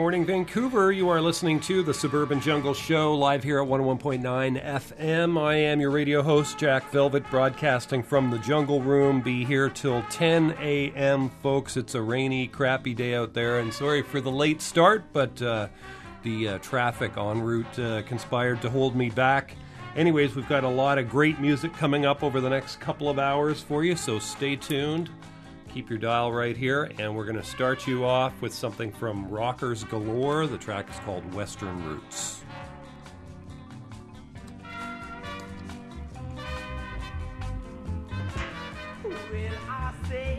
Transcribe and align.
Morning, 0.00 0.24
Vancouver. 0.24 0.90
You 0.90 1.10
are 1.10 1.20
listening 1.20 1.60
to 1.60 1.82
the 1.82 1.92
Suburban 1.92 2.40
Jungle 2.40 2.72
Show 2.72 3.14
live 3.14 3.44
here 3.44 3.60
at 3.60 3.68
101.9 3.68 4.64
FM. 4.64 5.38
I 5.38 5.54
am 5.56 5.78
your 5.78 5.90
radio 5.90 6.22
host, 6.22 6.58
Jack 6.58 6.90
Velvet, 6.90 7.28
broadcasting 7.28 8.02
from 8.02 8.30
the 8.30 8.38
Jungle 8.38 8.80
Room. 8.80 9.20
Be 9.20 9.44
here 9.44 9.68
till 9.68 10.02
10 10.04 10.56
a.m., 10.58 11.28
folks. 11.28 11.76
It's 11.76 11.94
a 11.94 12.00
rainy, 12.00 12.48
crappy 12.48 12.94
day 12.94 13.14
out 13.14 13.34
there, 13.34 13.58
and 13.58 13.72
sorry 13.74 14.00
for 14.00 14.22
the 14.22 14.30
late 14.30 14.62
start, 14.62 15.04
but 15.12 15.40
uh, 15.42 15.68
the 16.22 16.48
uh, 16.48 16.58
traffic 16.60 17.18
en 17.18 17.42
route 17.42 17.78
uh, 17.78 18.00
conspired 18.02 18.62
to 18.62 18.70
hold 18.70 18.96
me 18.96 19.10
back. 19.10 19.54
Anyways, 19.96 20.34
we've 20.34 20.48
got 20.48 20.64
a 20.64 20.68
lot 20.68 20.96
of 20.96 21.10
great 21.10 21.38
music 21.40 21.74
coming 21.74 22.06
up 22.06 22.24
over 22.24 22.40
the 22.40 22.50
next 22.50 22.80
couple 22.80 23.10
of 23.10 23.18
hours 23.18 23.60
for 23.60 23.84
you, 23.84 23.94
so 23.96 24.18
stay 24.18 24.56
tuned 24.56 25.10
keep 25.72 25.88
your 25.88 25.98
dial 25.98 26.32
right 26.32 26.56
here, 26.56 26.90
and 26.98 27.14
we're 27.14 27.24
going 27.24 27.36
to 27.36 27.44
start 27.44 27.86
you 27.86 28.04
off 28.04 28.40
with 28.42 28.52
something 28.52 28.90
from 28.90 29.28
Rockers 29.28 29.84
Galore. 29.84 30.46
The 30.46 30.58
track 30.58 30.90
is 30.90 30.98
called 31.00 31.32
Western 31.34 31.84
Roots. 31.84 32.42
I 39.68 39.92
say 40.08 40.29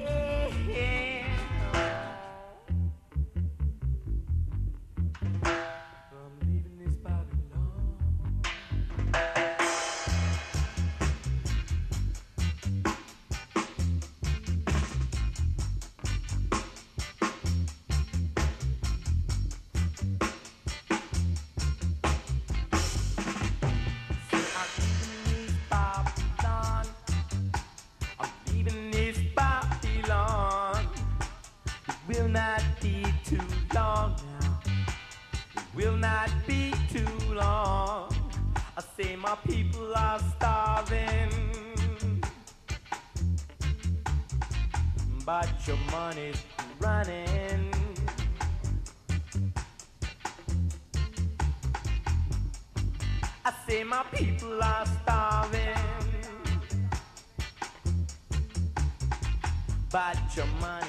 your 60.37 60.45
mind. 60.61 60.80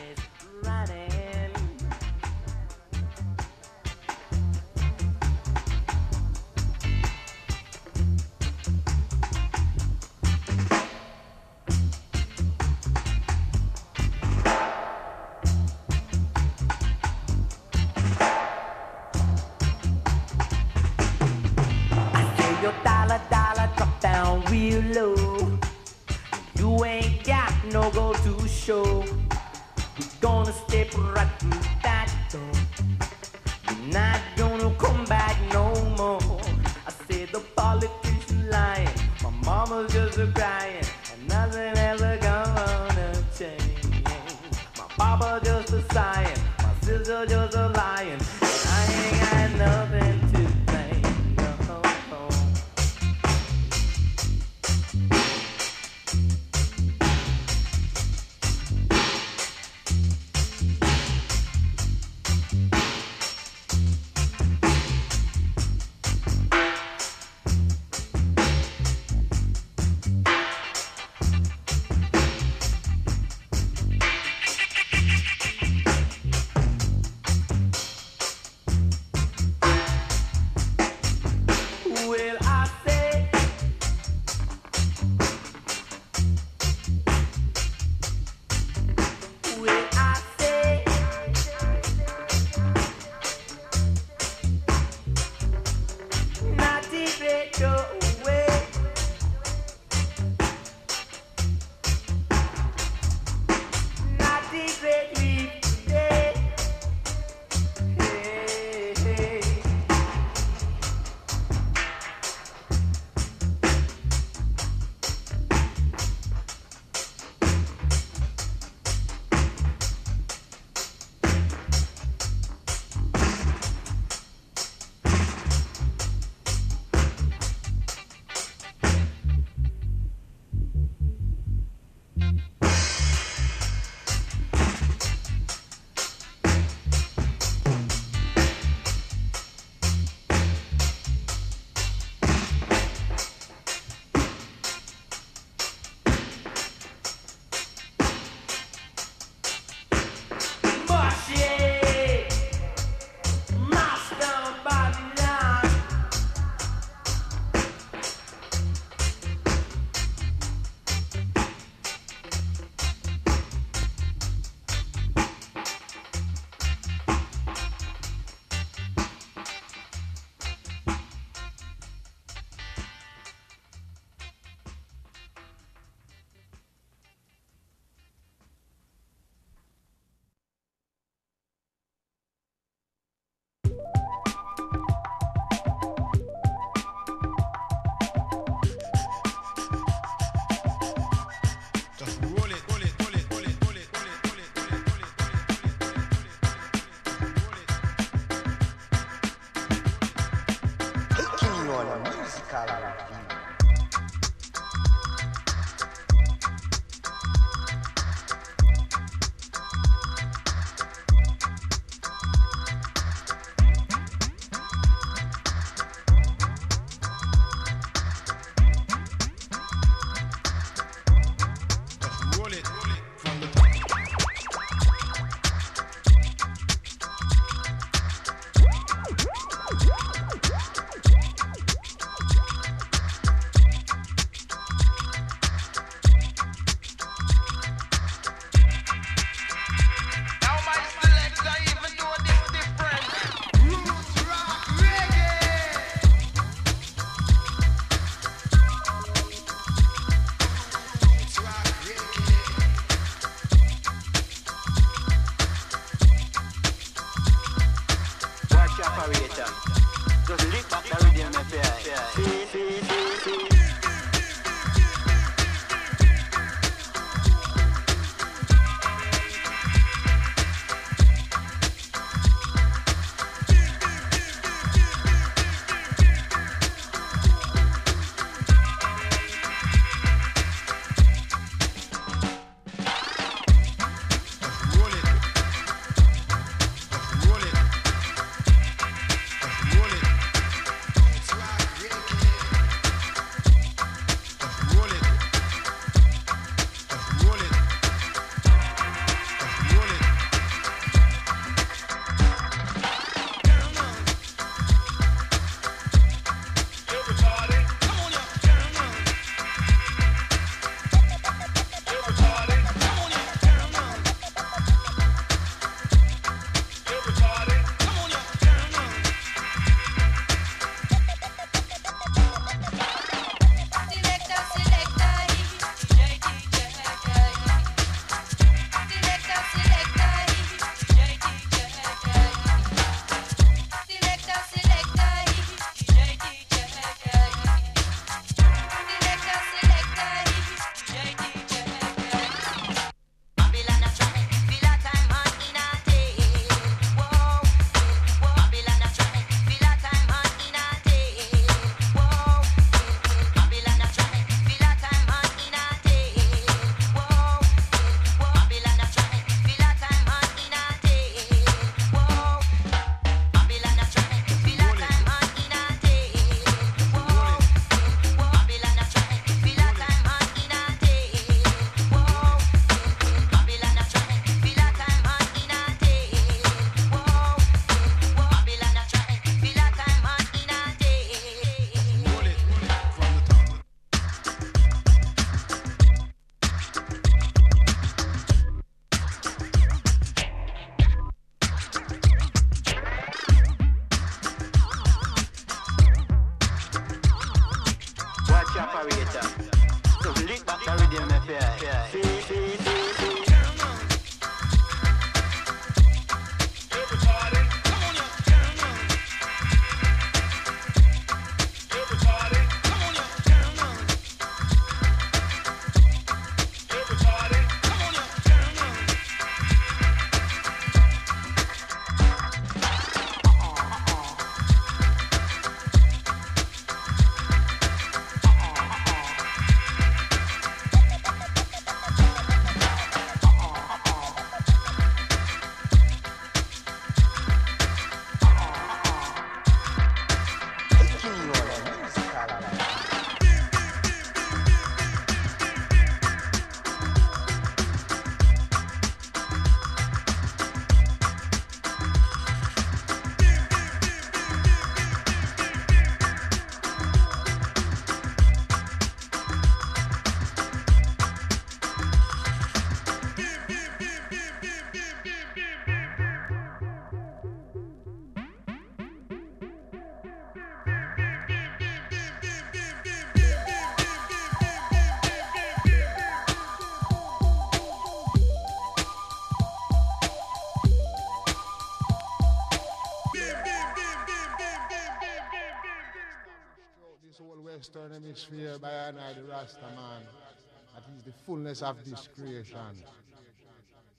The 491.04 491.12
fullness 491.26 491.62
of 491.62 491.85
this 491.85 492.09
creation. 492.14 492.76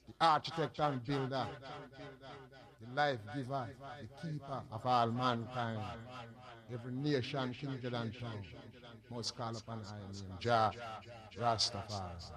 The 0.08 0.14
architect 0.20 0.78
and 0.80 1.04
builder, 1.04 1.46
the 2.80 2.94
life 2.94 3.18
giver, 3.34 3.68
the 4.00 4.28
keeper 4.28 4.62
of 4.72 4.86
all 4.86 5.10
mankind. 5.10 5.80
Every 6.72 6.92
nation, 6.92 7.54
kindred 7.58 7.94
and 7.94 8.12
tongue 8.18 8.44
must 9.10 9.36
call 9.36 9.56
upon 9.56 9.82
I 9.86 9.98
name 9.98 10.38
Jah 10.40 10.72
Rastafari. 11.38 12.30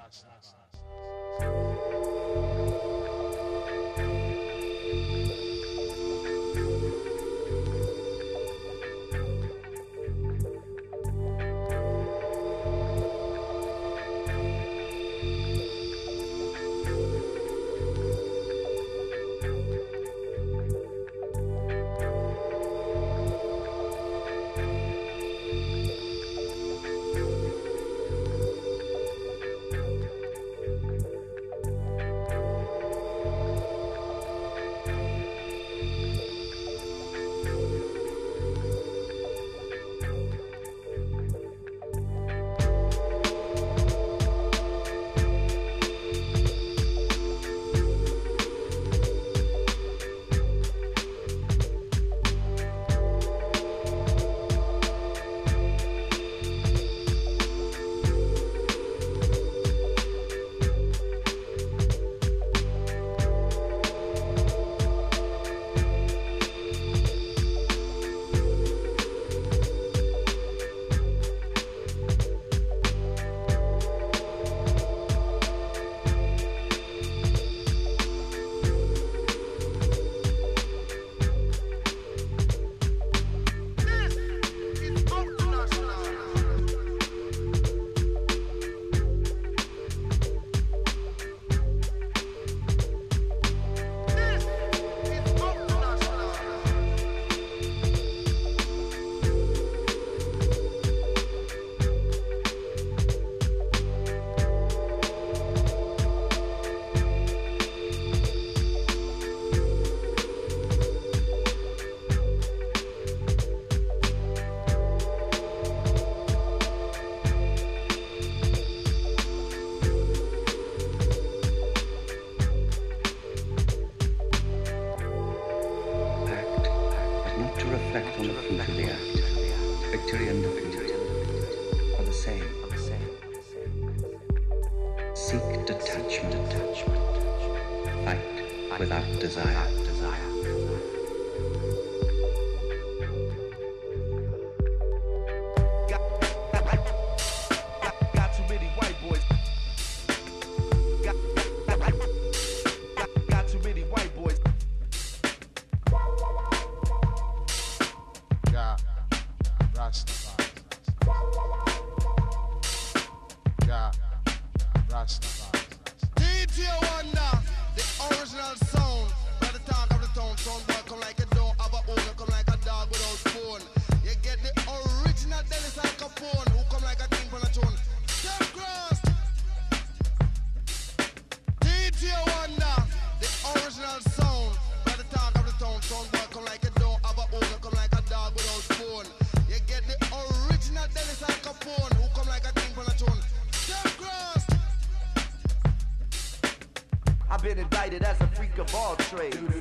trade. 199.10 199.57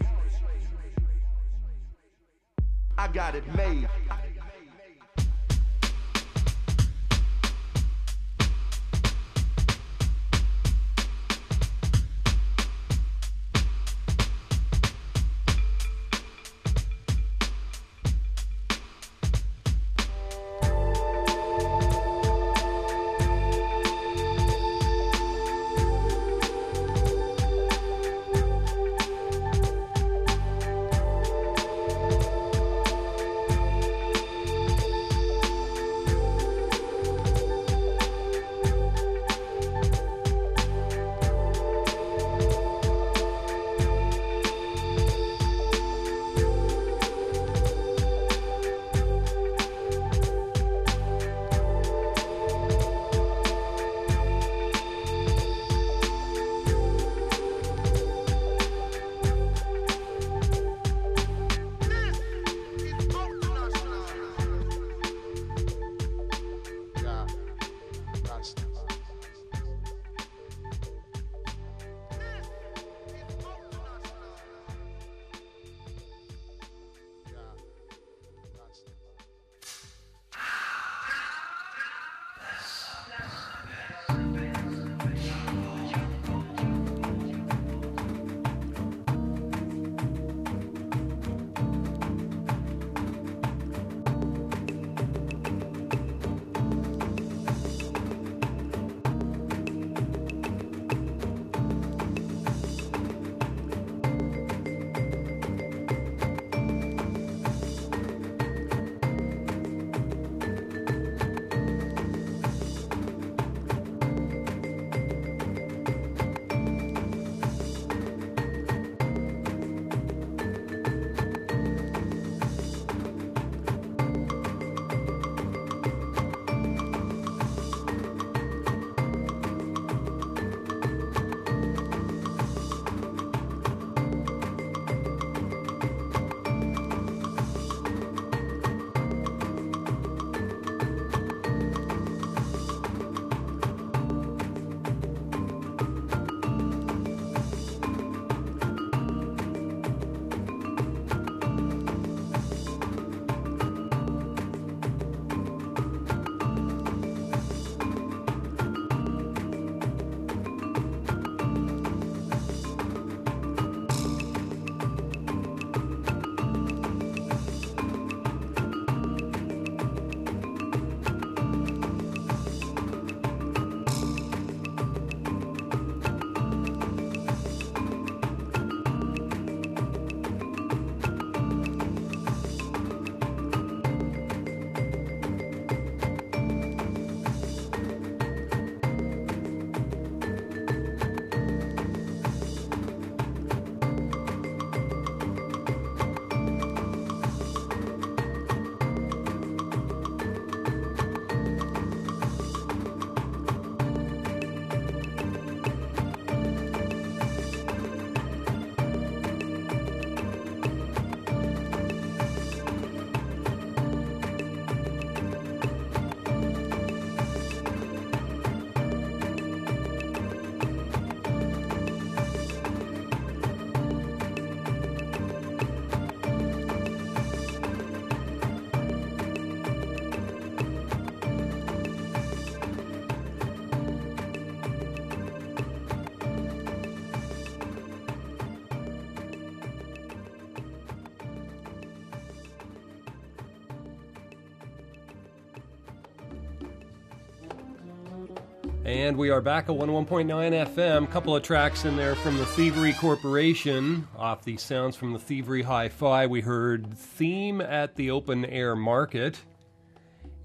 And 248.87 249.17
we 249.17 249.31
are 249.31 249.41
back 249.41 249.65
at 249.65 249.75
101.9 249.75 250.27
FM. 250.29 251.11
Couple 251.11 251.35
of 251.35 251.43
tracks 251.43 251.85
in 251.85 251.97
there 251.97 252.15
from 252.15 252.39
the 252.39 252.47
Thievery 252.47 252.93
Corporation. 252.93 254.07
Off 254.17 254.45
the 254.45 254.57
sounds 254.59 254.95
from 254.95 255.13
the 255.13 255.19
Thievery 255.19 255.63
Hi 255.63 255.89
Fi, 255.89 256.29
we 256.29 256.41
heard 256.41 256.97
Theme 256.97 257.61
at 257.61 257.97
the 257.97 258.13
Open 258.13 258.45
Air 258.45 258.77
Market. 258.77 259.41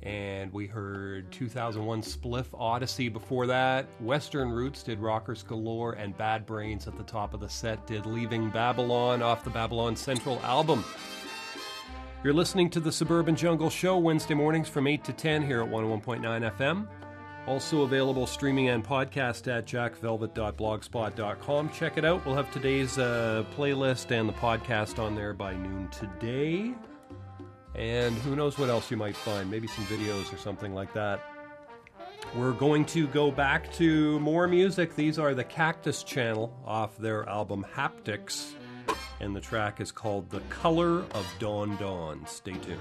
And 0.01 0.51
we 0.51 0.65
heard 0.65 1.31
2001 1.31 2.01
Spliff 2.01 2.47
Odyssey 2.55 3.09
before 3.09 3.45
that. 3.45 3.85
Western 3.99 4.49
Roots 4.49 4.81
did 4.81 4.97
Rockers 4.97 5.43
Galore, 5.43 5.93
and 5.93 6.17
Bad 6.17 6.47
Brains 6.47 6.87
at 6.87 6.97
the 6.97 7.03
top 7.03 7.35
of 7.35 7.41
the 7.41 7.49
set 7.49 7.85
did 7.85 8.07
Leaving 8.07 8.49
Babylon 8.49 9.21
off 9.21 9.43
the 9.43 9.51
Babylon 9.51 9.95
Central 9.95 10.39
album. 10.39 10.83
You're 12.23 12.33
listening 12.33 12.71
to 12.71 12.79
the 12.79 12.91
Suburban 12.91 13.35
Jungle 13.35 13.69
Show 13.69 13.99
Wednesday 13.99 14.33
mornings 14.33 14.67
from 14.67 14.87
8 14.87 15.03
to 15.03 15.13
10 15.13 15.43
here 15.43 15.61
at 15.61 15.69
101.9 15.69 16.57
FM. 16.57 16.87
Also 17.47 17.81
available 17.81 18.27
streaming 18.27 18.69
and 18.69 18.85
podcast 18.85 19.51
at 19.51 19.65
jackvelvet.blogspot.com. 19.65 21.69
Check 21.71 21.97
it 21.97 22.05
out. 22.05 22.23
We'll 22.25 22.35
have 22.35 22.51
today's 22.51 22.99
uh, 22.99 23.43
playlist 23.57 24.11
and 24.11 24.29
the 24.29 24.33
podcast 24.33 24.99
on 24.99 25.15
there 25.15 25.33
by 25.33 25.53
noon 25.53 25.89
today. 25.89 26.73
And 27.73 28.15
who 28.19 28.35
knows 28.35 28.59
what 28.59 28.69
else 28.69 28.91
you 28.91 28.97
might 28.97 29.15
find. 29.15 29.49
Maybe 29.49 29.67
some 29.67 29.85
videos 29.85 30.31
or 30.31 30.37
something 30.37 30.75
like 30.75 30.93
that. 30.93 31.19
We're 32.35 32.53
going 32.53 32.85
to 32.85 33.07
go 33.07 33.31
back 33.31 33.73
to 33.73 34.19
more 34.19 34.47
music. 34.47 34.95
These 34.95 35.17
are 35.17 35.33
the 35.33 35.43
Cactus 35.43 36.03
Channel 36.03 36.55
off 36.65 36.95
their 36.97 37.27
album 37.27 37.65
Haptics. 37.75 38.51
And 39.19 39.35
the 39.35 39.41
track 39.41 39.81
is 39.81 39.91
called 39.91 40.29
The 40.29 40.41
Color 40.41 40.99
of 41.11 41.25
Dawn 41.39 41.75
Dawn. 41.77 42.23
Stay 42.27 42.53
tuned. 42.53 42.79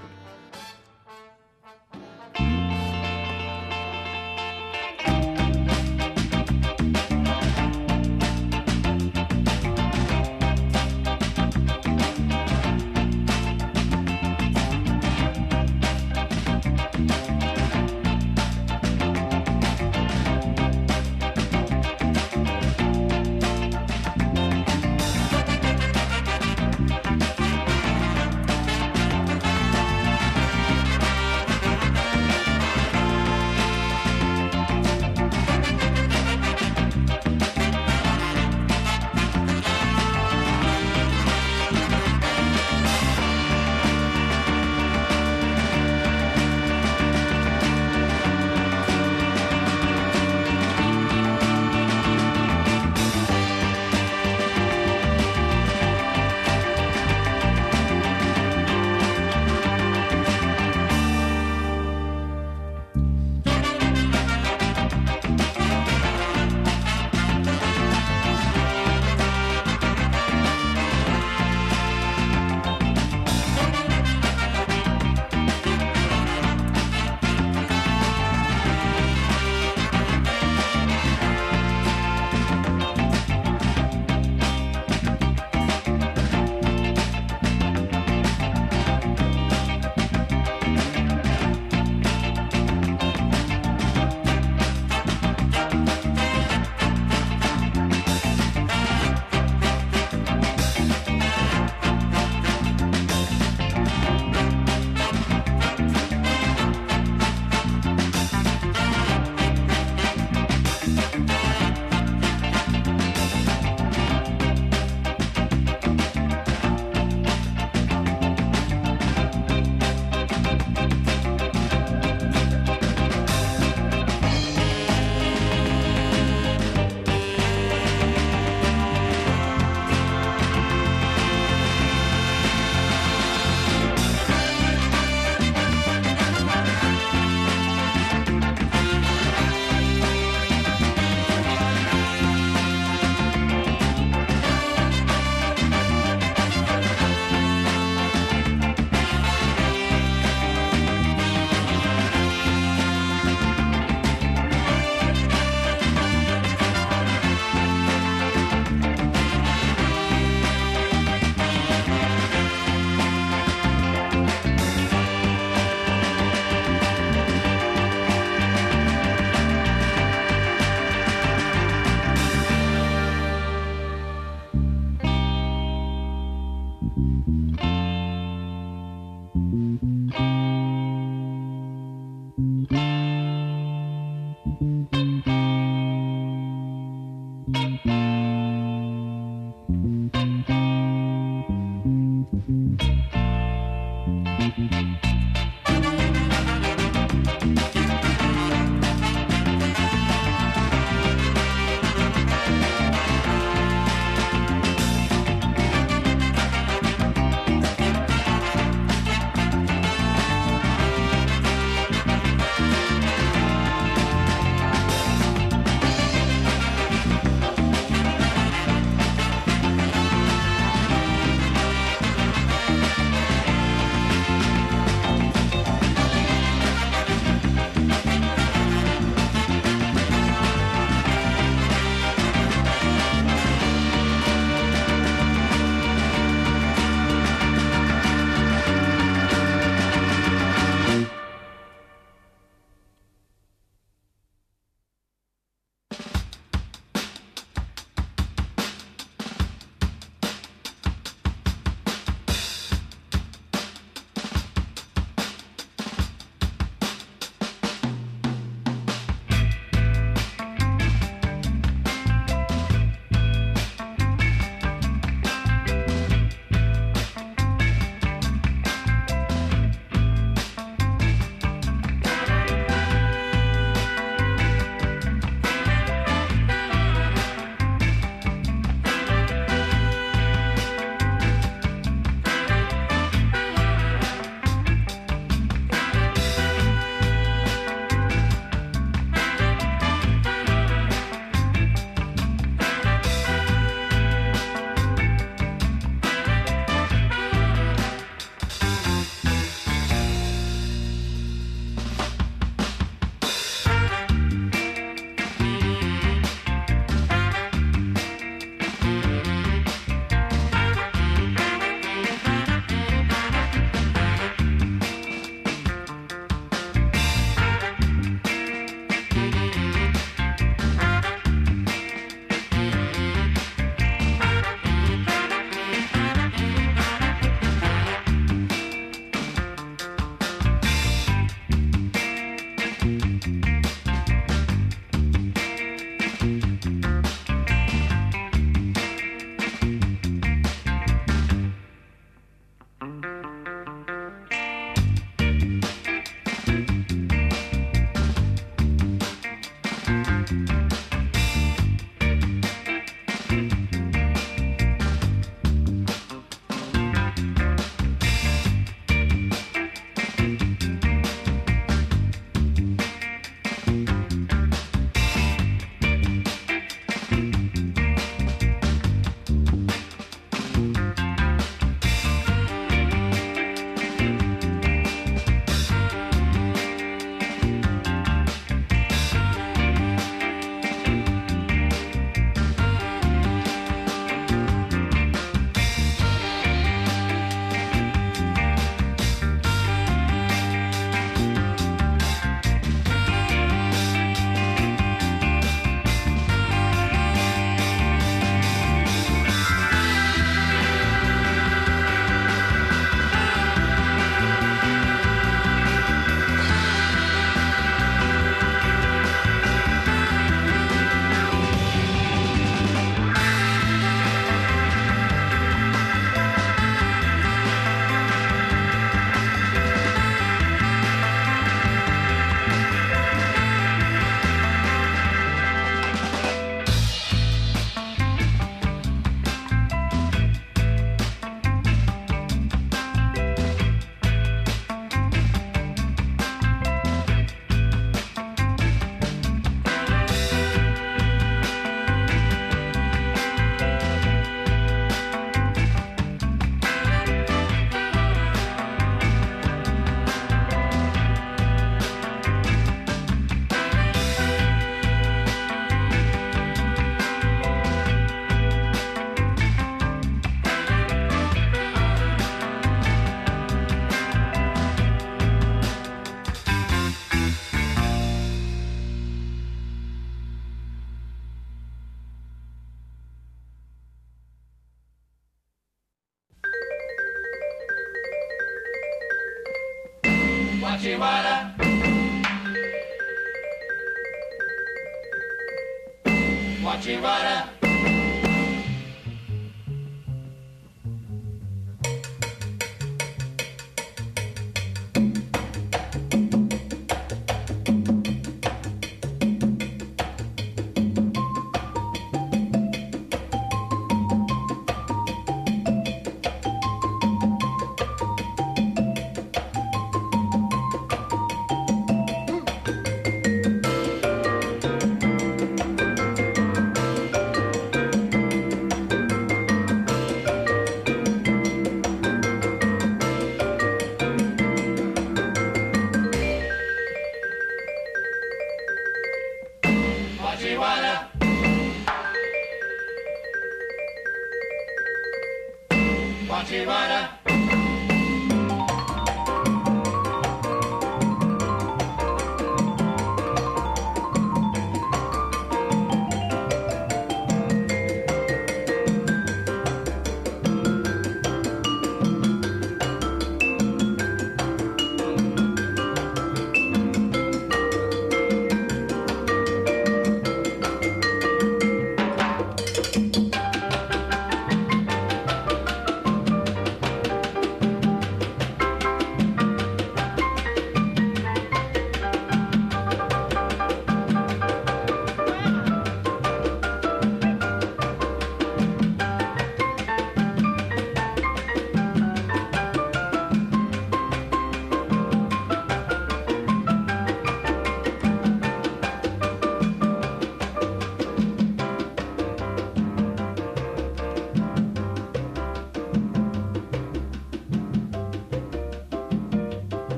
Potiguara 486.71 487.60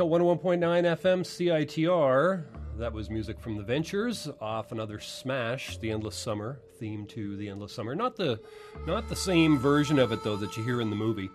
are 0.00 0.04
101.9 0.04 0.58
FM 0.58 1.20
CITR. 1.22 2.42
That 2.78 2.92
was 2.92 3.10
music 3.10 3.38
from 3.38 3.56
the 3.56 3.62
Ventures 3.62 4.28
off 4.40 4.72
another 4.72 4.98
smash, 4.98 5.76
The 5.76 5.90
Endless 5.92 6.16
Summer, 6.16 6.58
theme 6.80 7.06
to 7.08 7.36
The 7.36 7.48
Endless 7.48 7.72
Summer. 7.72 7.94
Not 7.94 8.16
the 8.16 8.40
not 8.86 9.08
the 9.08 9.14
same 9.14 9.56
version 9.56 10.00
of 10.00 10.10
it 10.10 10.24
though 10.24 10.36
that 10.36 10.56
you 10.56 10.64
hear 10.64 10.80
in 10.80 10.90
the 10.90 10.96
movie, 10.96 11.30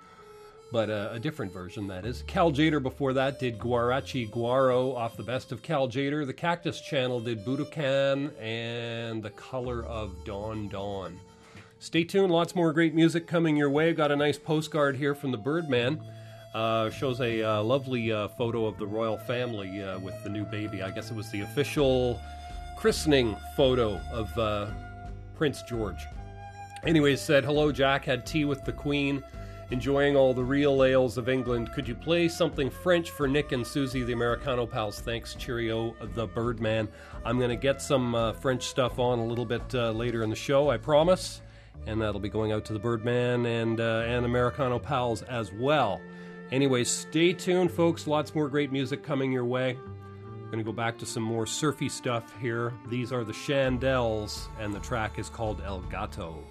but 0.74 0.90
uh, 0.90 1.10
a 1.14 1.20
different 1.20 1.54
version 1.54 1.88
that 1.88 2.06
is. 2.06 2.24
Cal 2.28 2.52
Tjader 2.52 2.84
before 2.84 3.14
that 3.14 3.40
did 3.40 3.60
Guarachi 3.60 4.30
Guaro 4.30 4.96
off 4.96 5.16
the 5.16 5.24
best 5.24 5.54
of 5.54 5.62
Cal 5.62 5.88
Tjader. 5.88 6.26
The 6.26 6.34
Cactus 6.34 6.82
Channel 6.82 7.22
did 7.22 7.46
Budokan 7.46 8.32
and 8.42 9.24
The 9.24 9.32
Color 9.32 9.86
of 9.86 10.26
Dawn 10.26 10.68
Dawn. 10.68 11.18
Stay 11.80 12.04
tuned, 12.04 12.32
lots 12.32 12.56
more 12.56 12.74
great 12.74 12.94
music 12.94 13.26
coming 13.26 13.56
your 13.56 13.70
way. 13.70 13.94
Got 13.94 14.12
a 14.12 14.16
nice 14.18 14.38
postcard 14.38 14.98
here 14.98 15.16
from 15.16 15.32
the 15.32 15.38
Birdman. 15.38 16.02
Uh, 16.54 16.90
shows 16.90 17.22
a 17.22 17.44
uh, 17.44 17.62
lovely 17.62 18.12
uh, 18.12 18.28
photo 18.30 18.66
of 18.66 18.76
the 18.80 18.88
royal 18.88 19.18
family 19.18 19.84
uh, 19.84 20.00
with 20.00 20.24
the 20.24 20.30
new 20.30 20.44
baby. 20.44 20.82
I 20.82 20.90
guess 20.90 21.12
it 21.12 21.16
was 21.16 21.30
the 21.30 21.42
official 21.42 22.20
christening 22.76 23.38
photo 23.56 24.02
of 24.12 24.36
uh, 24.36 24.68
Prince 25.36 25.62
George. 25.62 26.08
Anyways, 26.84 27.22
said, 27.22 27.46
Hello, 27.46 27.72
Jack. 27.72 28.06
Had 28.06 28.26
tea 28.26 28.46
with 28.46 28.66
the 28.66 28.72
Queen, 28.72 29.24
enjoying 29.70 30.16
all 30.16 30.34
the 30.34 30.44
real 30.44 30.84
ales 30.84 31.20
of 31.20 31.30
England. 31.30 31.72
Could 31.72 31.88
you 31.88 31.94
play 31.94 32.28
something 32.28 32.72
French 32.72 33.12
for 33.12 33.28
Nick 33.28 33.52
and 33.52 33.66
Susie, 33.66 34.02
the 34.02 34.14
Americano 34.14 34.66
pals? 34.66 35.02
Thanks, 35.02 35.36
cheerio, 35.36 35.96
the 36.16 36.26
Birdman. 36.26 36.88
I'm 37.26 37.38
going 37.38 37.52
to 37.52 37.58
get 37.58 37.80
some 37.80 38.16
uh, 38.16 38.34
French 38.34 38.64
stuff 38.64 38.98
on 38.98 39.20
a 39.20 39.26
little 39.26 39.46
bit 39.46 39.72
later 39.74 40.24
in 40.24 40.32
the 40.32 40.36
show, 40.36 40.72
I 40.72 40.78
promise. 40.78 41.42
And 41.86 42.02
that'll 42.02 42.20
be 42.20 42.30
going 42.30 42.52
out 42.54 42.66
to 42.66 42.74
the 42.74 42.80
Birdman 42.80 43.46
and, 43.46 43.80
and 43.80 44.26
Americano 44.26 44.80
pals 44.80 45.22
as 45.24 45.54
well. 45.54 46.02
Anyway, 46.52 46.84
stay 46.84 47.34
tuned, 47.34 47.72
folks. 47.72 48.08
Lots 48.08 48.34
more 48.34 48.50
great 48.50 48.72
music 48.72 49.04
coming 49.04 49.32
your 49.32 49.46
way. 49.46 49.78
I'm 49.78 50.46
going 50.46 50.58
to 50.58 50.64
go 50.64 50.72
back 50.72 50.98
to 50.98 51.06
some 51.06 51.22
more 51.22 51.46
surfy 51.46 51.90
stuff 51.90 52.34
here. 52.42 52.74
These 52.90 53.12
are 53.12 53.24
the 53.24 53.34
Shandells, 53.34 54.48
and 54.60 54.74
the 54.74 54.80
track 54.80 55.20
is 55.20 55.30
called 55.30 55.62
El 55.64 55.82
Gato. 55.82 56.44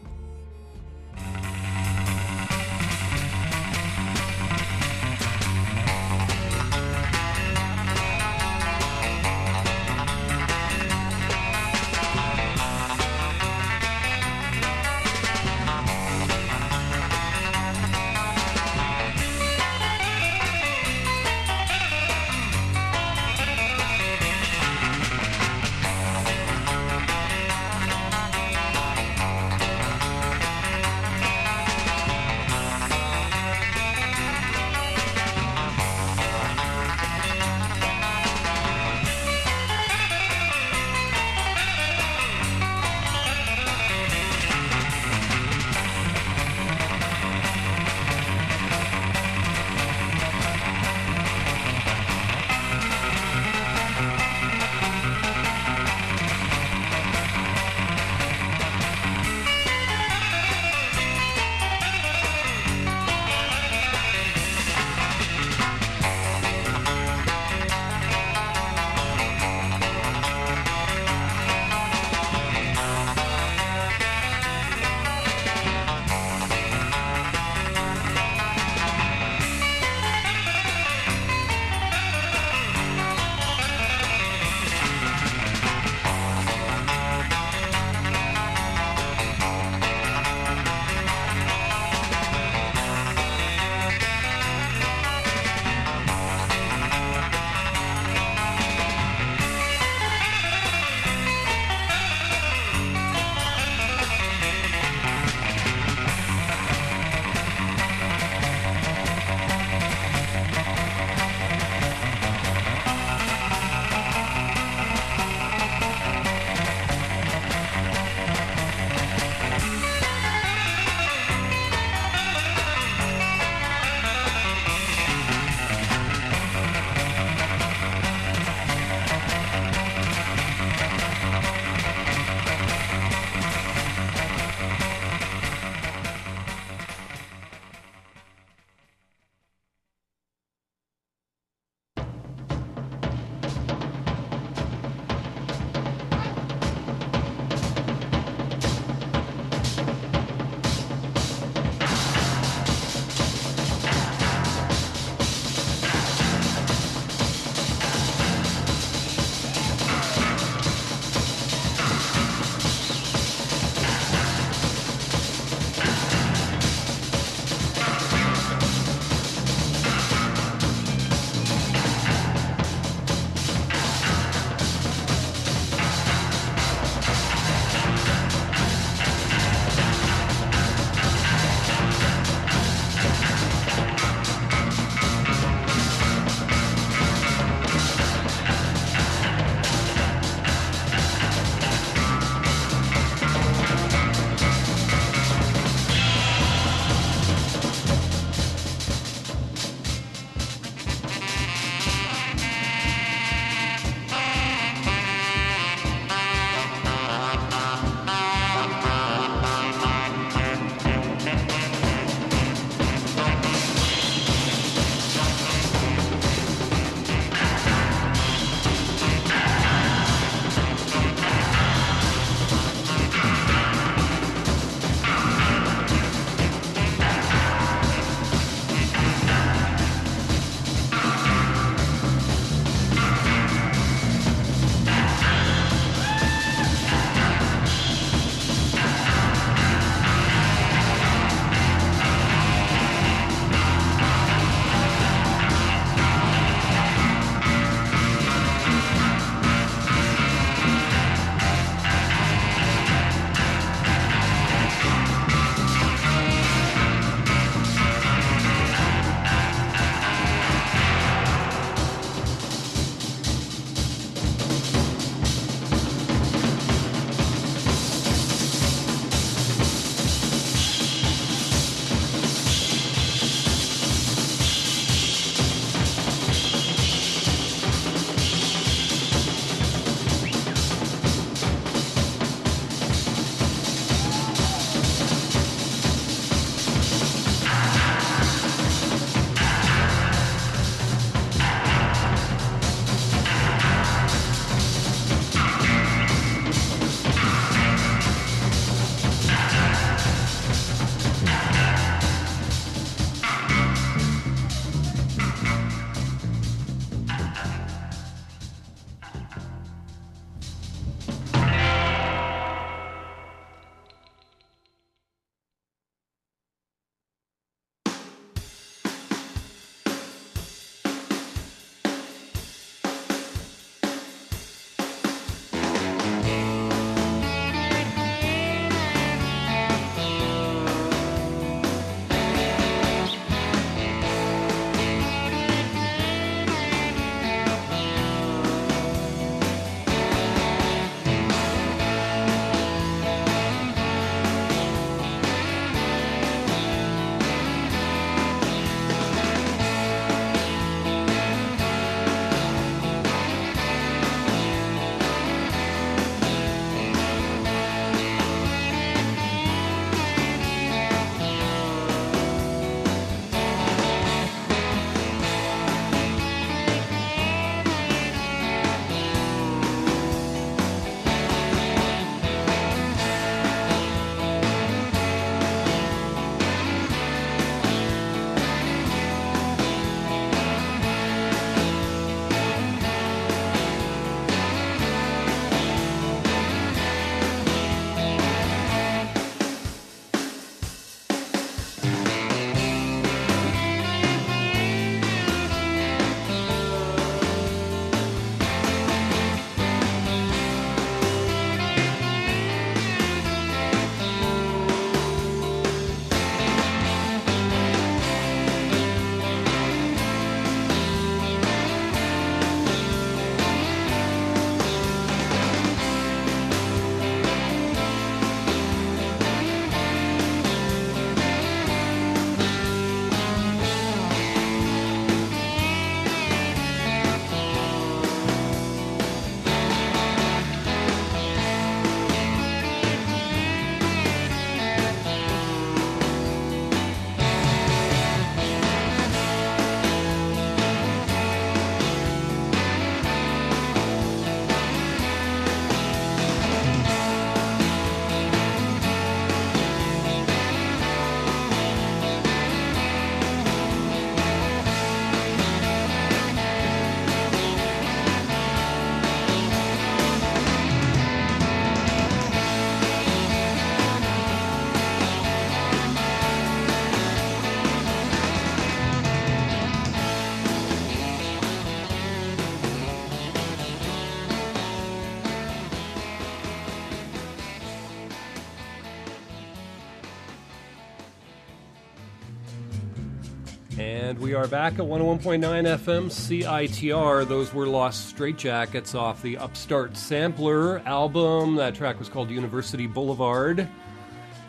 We 484.28 484.34
are 484.34 484.46
back 484.46 484.74
at 484.74 484.80
101.9 484.80 485.40
FM 485.40 486.10
CITR. 486.10 487.26
Those 487.26 487.54
were 487.54 487.66
Los 487.66 488.12
Straitjackets 488.12 488.94
off 488.94 489.22
the 489.22 489.38
Upstart 489.38 489.96
Sampler 489.96 490.80
album. 490.80 491.54
That 491.54 491.74
track 491.74 491.98
was 491.98 492.10
called 492.10 492.28
University 492.28 492.86
Boulevard. 492.86 493.66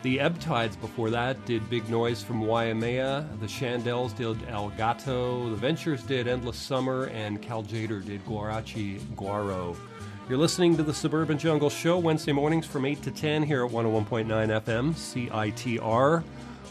The 0.02 0.20
Ebb 0.20 0.38
Tides 0.38 0.76
before 0.76 1.08
that 1.08 1.42
did 1.46 1.70
Big 1.70 1.88
Noise 1.88 2.22
from 2.22 2.42
Waimea. 2.42 3.26
The 3.40 3.46
Shandels 3.46 4.14
did 4.14 4.46
El 4.50 4.68
Gato. 4.76 5.48
The 5.48 5.56
Ventures 5.56 6.02
did 6.02 6.28
Endless 6.28 6.58
Summer. 6.58 7.04
And 7.06 7.40
Cal 7.40 7.62
Tjader 7.62 8.04
did 8.04 8.22
Guarachi 8.26 9.00
Guaro. 9.16 9.74
You're 10.28 10.36
listening 10.36 10.76
to 10.76 10.82
the 10.82 10.92
Suburban 10.92 11.38
Jungle 11.38 11.70
Show 11.70 11.96
Wednesday 11.96 12.32
mornings 12.32 12.66
from 12.66 12.84
8 12.84 13.00
to 13.04 13.10
10 13.10 13.44
here 13.44 13.64
at 13.64 13.72
101.9 13.72 14.26
FM 14.26 14.92
CITR. 14.92 16.22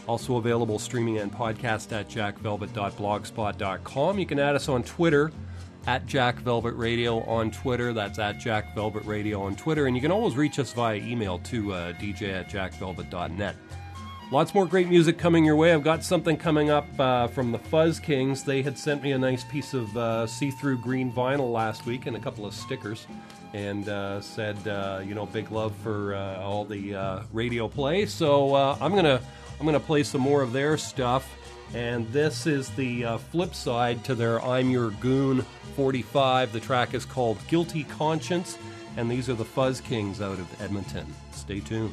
Also 0.06 0.36
available 0.36 0.78
streaming 0.78 1.18
and 1.18 1.32
podcast 1.32 1.92
at 1.92 2.08
jackvelvet.blogspot.com. 2.08 4.18
You 4.18 4.26
can 4.26 4.38
add 4.38 4.56
us 4.56 4.68
on 4.68 4.82
Twitter 4.82 5.30
at 5.86 6.06
Jack 6.06 6.36
Velvet 6.36 6.74
Radio 6.74 7.20
on 7.20 7.50
Twitter. 7.50 7.92
That's 7.92 8.18
at 8.18 8.38
Jack 8.38 8.74
Velvet 8.74 9.04
Radio 9.04 9.42
on 9.42 9.56
Twitter. 9.56 9.86
And 9.86 9.96
you 9.96 10.02
can 10.02 10.10
always 10.10 10.36
reach 10.36 10.58
us 10.58 10.72
via 10.72 10.96
email 10.96 11.38
to 11.40 11.72
uh, 11.72 11.92
dj 11.94 12.32
at 12.32 12.50
jackvelvet.net. 12.50 13.56
Lots 14.32 14.54
more 14.54 14.64
great 14.64 14.88
music 14.88 15.18
coming 15.18 15.44
your 15.44 15.56
way. 15.56 15.72
I've 15.72 15.82
got 15.82 16.04
something 16.04 16.36
coming 16.36 16.70
up 16.70 16.86
uh, 17.00 17.26
from 17.26 17.50
the 17.50 17.58
Fuzz 17.58 17.98
Kings. 17.98 18.44
They 18.44 18.62
had 18.62 18.78
sent 18.78 19.02
me 19.02 19.10
a 19.10 19.18
nice 19.18 19.42
piece 19.42 19.74
of 19.74 19.96
uh, 19.96 20.24
see 20.28 20.52
through 20.52 20.78
green 20.78 21.12
vinyl 21.12 21.52
last 21.52 21.84
week 21.84 22.06
and 22.06 22.16
a 22.16 22.20
couple 22.20 22.46
of 22.46 22.54
stickers 22.54 23.08
and 23.54 23.88
uh, 23.88 24.20
said, 24.20 24.56
uh, 24.68 25.00
you 25.04 25.16
know, 25.16 25.26
big 25.26 25.50
love 25.50 25.74
for 25.78 26.14
uh, 26.14 26.38
all 26.38 26.64
the 26.64 26.94
uh, 26.94 27.22
radio 27.32 27.66
play. 27.66 28.06
So 28.06 28.54
I'm 28.54 28.92
going 28.92 29.04
to 29.04 29.20
I'm 29.60 29.66
going 29.66 29.78
to 29.78 29.86
play 29.86 30.02
some 30.04 30.22
more 30.22 30.40
of 30.40 30.54
their 30.54 30.78
stuff. 30.78 31.36
And 31.74 32.10
this 32.12 32.46
is 32.46 32.70
the 32.70 33.04
uh, 33.04 33.18
flip 33.18 33.54
side 33.54 34.02
to 34.04 34.14
their 34.14 34.42
I'm 34.42 34.70
Your 34.70 34.90
Goon 34.90 35.42
45. 35.76 36.52
The 36.52 36.60
track 36.60 36.94
is 36.94 37.04
called 37.04 37.38
Guilty 37.46 37.84
Conscience, 37.84 38.58
and 38.96 39.10
these 39.10 39.28
are 39.28 39.34
the 39.34 39.44
Fuzz 39.44 39.82
Kings 39.82 40.22
out 40.22 40.38
of 40.38 40.62
Edmonton. 40.62 41.14
Stay 41.32 41.60
tuned. 41.60 41.92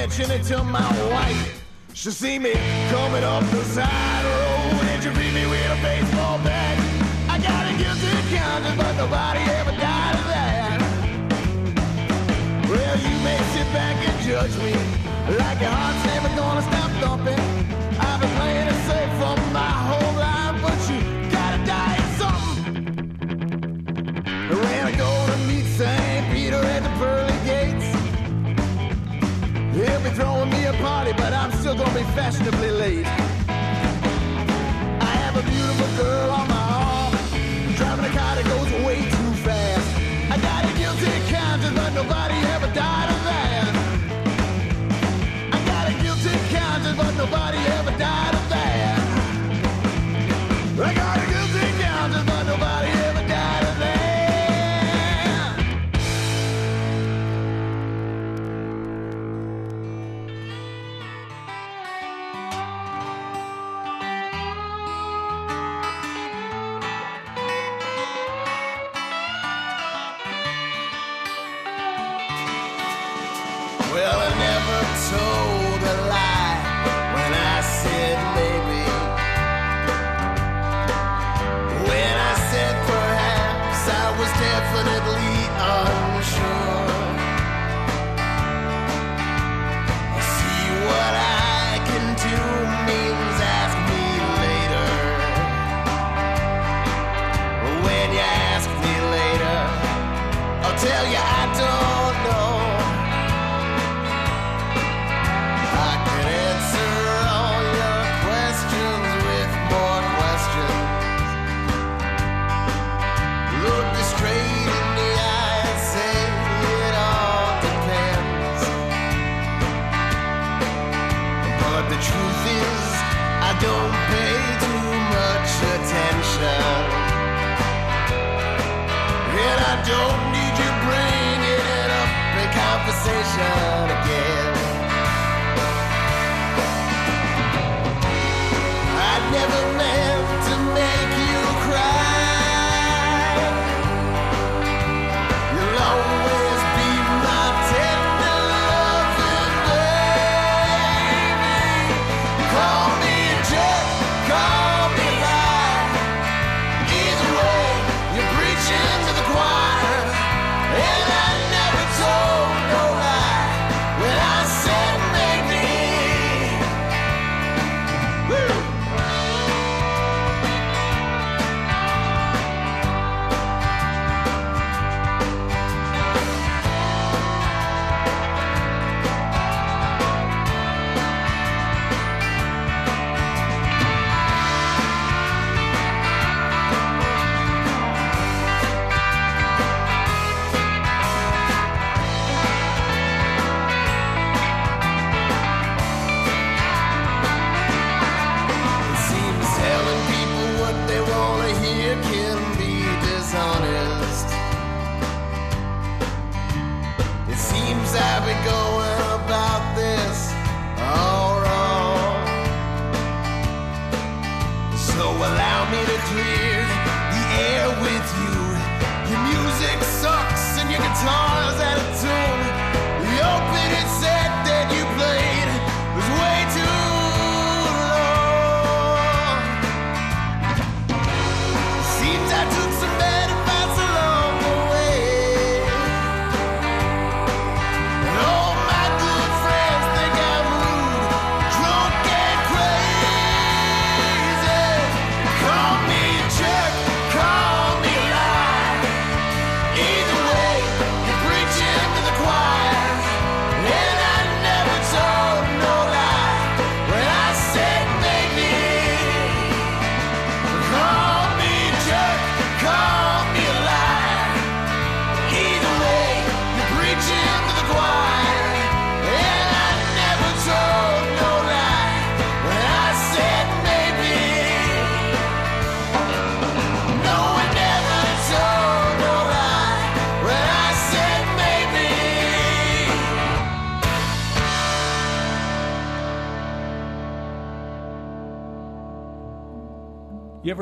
Mention 0.00 0.30
it 0.30 0.44
to 0.44 0.62
my 0.62 0.88
wife. 1.10 1.64
She'll 1.92 2.12
see 2.12 2.38
me 2.38 2.52
coming 2.88 3.24
up 3.24 3.42
the 3.50 3.64
side 3.64 4.24
road 4.30 4.86
and 4.90 5.02
she'll 5.02 5.12
beat 5.14 5.34
me 5.34 5.44
with 5.52 5.76
a 5.76 5.78
baseball 5.82 6.38
bat. 6.46 6.76
I 7.28 7.36
got 7.48 7.62
a 7.66 7.74
guilty 7.82 8.14
conscience, 8.30 8.87
party, 31.08 31.22
but 31.22 31.32
I'm 31.32 31.52
still 31.52 31.74
gonna 31.74 31.94
be 31.94 32.04
fashionably 32.14 32.70
late. 32.70 33.06
I 35.00 35.12
have 35.22 35.36
a 35.36 35.42
beautiful 35.42 36.04
girl 36.04 36.30
on 36.30 36.48
my 36.48 36.54
arm, 36.54 37.74
driving 37.76 38.04
a 38.04 38.10
car 38.10 38.36
that 38.36 38.44
goes 38.44 38.86
way 38.86 39.07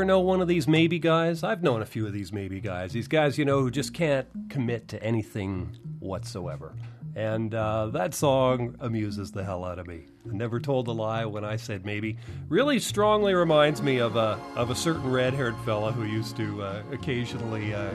know 0.07 0.21
one 0.21 0.41
of 0.41 0.49
these 0.49 0.67
maybe 0.67 0.99
guys? 0.99 1.43
I've 1.43 1.63
known 1.63 1.83
a 1.83 1.87
few 1.87 2.07
of 2.07 2.13
these 2.13 2.33
maybe 2.33 2.61
guys. 2.61 2.93
These 2.93 3.09
guys, 3.09 3.37
you 3.37 3.45
know, 3.45 3.61
who 3.61 3.71
just 3.71 3.93
can't 3.93 4.27
commit 4.49 4.89
to 4.89 5.03
anything 5.03 5.77
whatsoever. 5.99 6.75
And 7.17 7.55
uh, 7.55 7.87
that 7.95 8.15
song 8.15 8.77
amuses 8.81 9.33
the 9.33 9.43
hell 9.43 9.65
out 9.65 9.79
of 9.79 9.87
me. 9.87 10.05
I 10.31 10.35
never 10.35 10.61
told 10.61 10.87
a 10.89 10.93
lie 10.93 11.25
when 11.25 11.47
I 11.47 11.57
said 11.57 11.87
maybe. 11.87 12.19
Really 12.51 12.79
strongly 12.79 13.33
reminds 13.33 13.81
me 13.81 13.99
of 13.99 14.17
a 14.17 14.39
of 14.55 14.69
a 14.69 14.75
certain 14.75 15.11
red-haired 15.11 15.57
fella 15.65 15.93
who 15.93 16.05
used 16.05 16.37
to 16.37 16.63
uh, 16.63 16.83
occasionally 16.93 17.73
uh, 17.73 17.91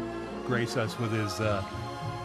grace 0.48 0.76
us 0.76 0.98
with 0.98 1.12
his 1.12 1.40
uh, 1.40 1.64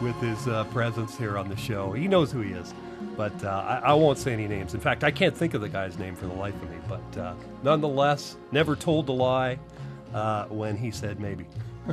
with 0.01 0.15
his 0.15 0.47
uh, 0.47 0.63
presence 0.65 1.15
here 1.15 1.37
on 1.37 1.49
the 1.49 1.57
show. 1.57 1.91
He 1.91 2.07
knows 2.07 2.31
who 2.31 2.41
he 2.41 2.53
is, 2.53 2.73
but 3.15 3.43
uh, 3.43 3.81
I, 3.83 3.89
I 3.89 3.93
won't 3.93 4.17
say 4.17 4.33
any 4.33 4.47
names. 4.47 4.73
In 4.73 4.79
fact, 4.79 5.03
I 5.03 5.11
can't 5.11 5.37
think 5.37 5.53
of 5.53 5.61
the 5.61 5.69
guy's 5.69 5.99
name 5.99 6.15
for 6.15 6.25
the 6.25 6.33
life 6.33 6.55
of 6.55 6.69
me. 6.69 6.77
But 6.89 7.37
nonetheless, 7.61 8.37
never 8.51 8.75
told 8.75 9.07
a 9.09 9.11
lie 9.11 9.59
uh, 10.13 10.45
when 10.45 10.77
he 10.77 10.91
said 10.91 11.19
maybe. 11.19 11.45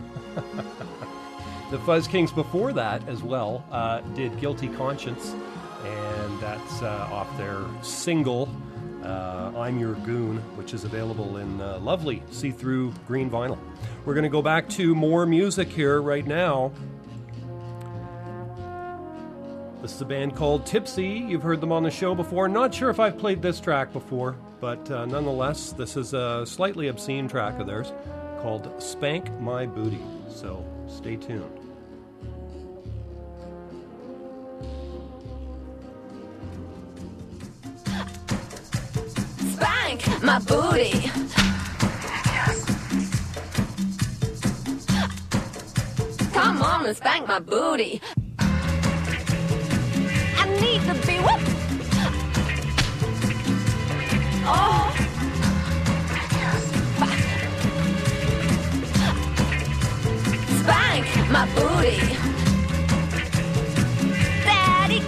the 1.70 1.78
Fuzz 1.80 2.06
Kings 2.06 2.32
before 2.32 2.72
that 2.72 3.06
as 3.08 3.22
well 3.22 3.64
uh, 3.70 4.00
did 4.14 4.38
Guilty 4.40 4.68
Conscience, 4.68 5.34
and 5.84 6.40
that's 6.40 6.82
uh, 6.82 7.08
off 7.10 7.36
their 7.38 7.64
single. 7.82 8.48
Uh, 9.02 9.52
I'm 9.56 9.78
Your 9.78 9.94
Goon, 9.96 10.38
which 10.56 10.72
is 10.72 10.84
available 10.84 11.36
in 11.36 11.60
uh, 11.60 11.78
lovely 11.80 12.22
see 12.30 12.50
through 12.50 12.92
green 13.06 13.30
vinyl. 13.30 13.58
We're 14.04 14.14
going 14.14 14.24
to 14.24 14.30
go 14.30 14.42
back 14.42 14.68
to 14.70 14.94
more 14.94 15.26
music 15.26 15.68
here 15.68 16.00
right 16.00 16.26
now. 16.26 16.72
This 19.82 19.96
is 19.96 20.00
a 20.00 20.06
band 20.06 20.34
called 20.34 20.64
Tipsy. 20.64 21.26
You've 21.28 21.42
heard 21.42 21.60
them 21.60 21.70
on 21.70 21.82
the 21.82 21.90
show 21.90 22.14
before. 22.14 22.48
Not 22.48 22.74
sure 22.74 22.88
if 22.88 22.98
I've 22.98 23.18
played 23.18 23.42
this 23.42 23.60
track 23.60 23.92
before, 23.92 24.34
but 24.64 24.90
uh, 24.90 25.04
nonetheless, 25.04 25.72
this 25.72 25.94
is 25.94 26.14
a 26.14 26.46
slightly 26.46 26.88
obscene 26.88 27.28
track 27.28 27.60
of 27.60 27.66
theirs 27.66 27.92
called 28.40 28.72
Spank 28.82 29.30
My 29.38 29.66
Booty. 29.66 30.00
So 30.30 30.64
stay 30.88 31.16
tuned. 31.16 31.44
Spank 39.52 40.22
my 40.22 40.38
booty. 40.38 41.10
Come 46.32 46.62
on 46.62 46.86
and 46.86 46.96
spank 46.96 47.28
my 47.28 47.38
booty. 47.38 48.00
I 48.38 48.46
need 50.58 50.80
to 50.86 50.94
be 51.06 51.18
whipped. 51.18 51.53
Oh. 54.46 54.90
Spank 60.60 61.06
my 61.30 61.46
booty. 61.54 61.96
Daddy. 64.44 65.00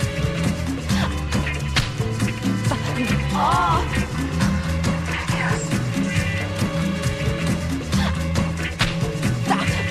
Oh. 3.38 3.84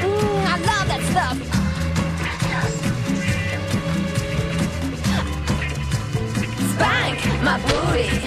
Mm, 0.02 0.46
I 0.46 0.58
love 0.66 0.88
that 0.88 1.02
stuff. 1.12 1.56
my 7.46 7.60
booty. 7.60 8.25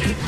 quality. 0.00 0.25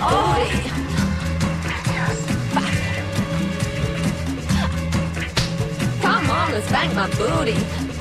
my. 0.00 0.70
Come 6.00 6.30
on, 6.30 6.52
let's 6.52 6.70
bang 6.70 6.94
my 6.94 7.08
booty. 7.10 7.91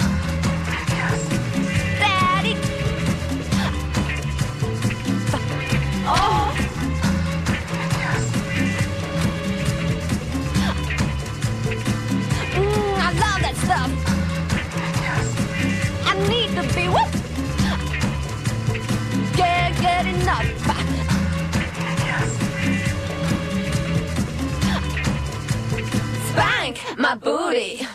booty. 27.16 27.86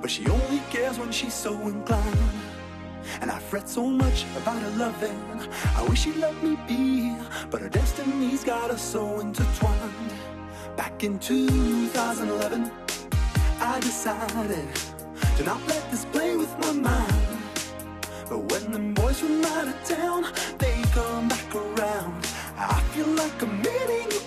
But 0.00 0.10
she 0.10 0.26
only 0.26 0.60
cares 0.70 0.98
when 0.98 1.12
she's 1.12 1.34
so 1.34 1.52
inclined. 1.68 2.18
And 3.20 3.30
I 3.30 3.38
fret 3.38 3.68
so 3.68 3.86
much 3.86 4.24
about 4.36 4.60
her 4.62 4.70
loving. 4.70 5.20
I 5.76 5.82
wish 5.88 6.02
she'd 6.02 6.16
let 6.16 6.42
me 6.42 6.56
be 6.68 7.16
But 7.50 7.60
her 7.60 7.68
destiny's 7.68 8.44
got 8.44 8.70
us 8.70 8.82
so 8.82 9.20
intertwined. 9.20 10.12
Back 10.76 11.02
in 11.04 11.18
2011 11.18 12.70
I 13.60 13.80
decided 13.80 14.68
To 15.36 15.44
not 15.44 15.60
let 15.66 15.90
this 15.90 16.04
play 16.06 16.36
with 16.36 16.52
my 16.58 16.72
mind. 16.72 17.28
But 18.28 18.38
when 18.50 18.72
the 18.72 19.00
boys 19.00 19.20
from 19.20 19.44
out 19.44 19.68
of 19.68 19.84
town 19.84 20.24
They 20.58 20.82
come 20.92 21.28
back 21.28 21.54
around 21.54 22.26
I 22.56 22.80
feel 22.92 23.06
like 23.06 23.42
I'm 23.42 23.56
meeting 23.58 24.10
you 24.10 24.20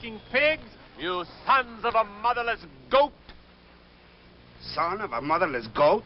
sucking 0.00 0.20
pigs, 0.32 0.62
you 0.98 1.24
sons 1.46 1.84
of 1.84 1.94
a 1.94 2.04
motherless 2.22 2.60
goat! 2.90 3.12
Son 4.74 5.00
of 5.00 5.12
a 5.12 5.20
motherless 5.20 5.66
goat? 5.74 6.04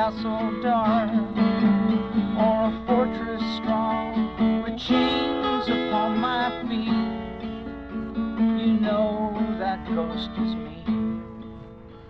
castle 0.00 0.50
dark 0.62 1.10
or 2.38 2.68
a 2.68 2.84
fortress 2.86 3.42
strong 3.56 4.62
with 4.62 4.78
chains 4.78 5.68
upon 5.68 6.16
my 6.16 6.48
feet. 6.66 7.42
You 8.64 8.80
know 8.80 9.36
that 9.58 9.84
ghost 9.94 10.30
is 10.40 10.54
me, 10.54 10.82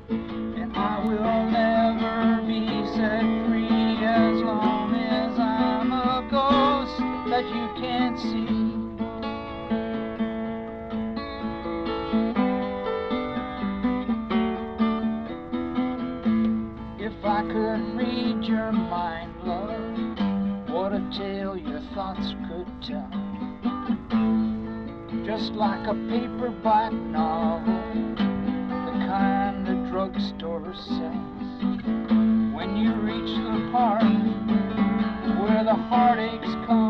and 0.09 0.71
I 0.77 1.05
will 1.05 1.51
never 1.51 2.47
be 2.47 2.87
set 2.95 3.27
free 3.49 4.05
as 4.05 4.41
long 4.41 4.95
as 4.95 5.37
I'm 5.37 5.91
a 5.91 6.29
ghost 6.31 6.97
that 7.31 7.45
you 7.45 7.83
can't 7.83 8.17
see. 8.21 8.50
tale 21.17 21.57
your 21.57 21.81
thoughts 21.95 22.35
could 22.47 22.69
tell. 22.83 23.11
Just 25.25 25.53
like 25.53 25.87
a 25.89 25.95
paperback 26.09 26.93
novel, 26.93 28.15
the 28.17 29.07
kind 29.07 29.67
the 29.67 29.75
drugstore 29.91 30.73
sells. 30.75 31.75
When 32.55 32.77
you 32.77 32.93
reach 32.95 33.37
the 33.45 33.71
part 33.73 34.05
where 35.41 35.65
the 35.65 35.75
heartaches 35.75 36.55
come. 36.67 36.90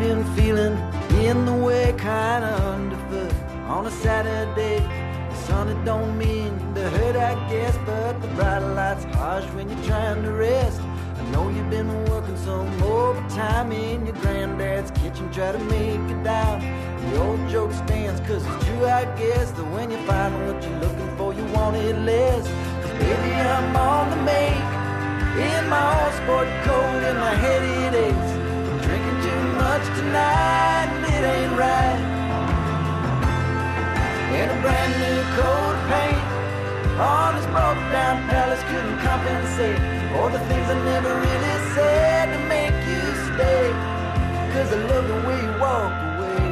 Been 0.00 0.24
feeling 0.34 0.89
down 37.90 38.28
palace 38.28 38.62
couldn't 38.70 38.98
compensate 38.98 39.78
for 40.12 40.30
the 40.30 40.38
things 40.48 40.66
I 40.70 40.78
never 40.84 41.12
really 41.26 41.56
said 41.74 42.26
to 42.34 42.38
make 42.46 42.76
you 42.86 43.02
stay. 43.28 43.66
Cause 44.52 44.72
I 44.72 44.78
love 44.90 45.06
the 45.08 45.20
way 45.26 45.38
you 45.42 45.52
walk 45.58 45.92
away. 46.10 46.46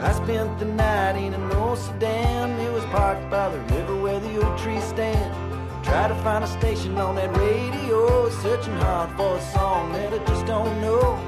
I 0.00 0.12
spent 0.12 0.58
the 0.58 0.66
night 0.66 1.16
in 1.16 1.32
an 1.34 1.52
old 1.52 1.78
sedan. 1.78 2.60
It 2.60 2.72
was 2.72 2.84
parked 2.86 3.30
by 3.30 3.48
the 3.48 3.60
river 3.74 3.96
where 3.96 4.20
the 4.20 4.44
old 4.44 4.58
trees 4.58 4.84
stand. 4.84 5.34
Try 5.82 6.08
to 6.08 6.14
find 6.16 6.44
a 6.44 6.46
station 6.46 6.98
on 6.98 7.14
that 7.14 7.34
radio, 7.36 8.28
searching 8.42 8.76
hard 8.76 9.10
for 9.16 9.36
a 9.36 9.42
song 9.52 9.92
that 9.94 10.12
I 10.12 10.18
just 10.26 10.44
don't 10.44 10.80
know. 10.82 11.18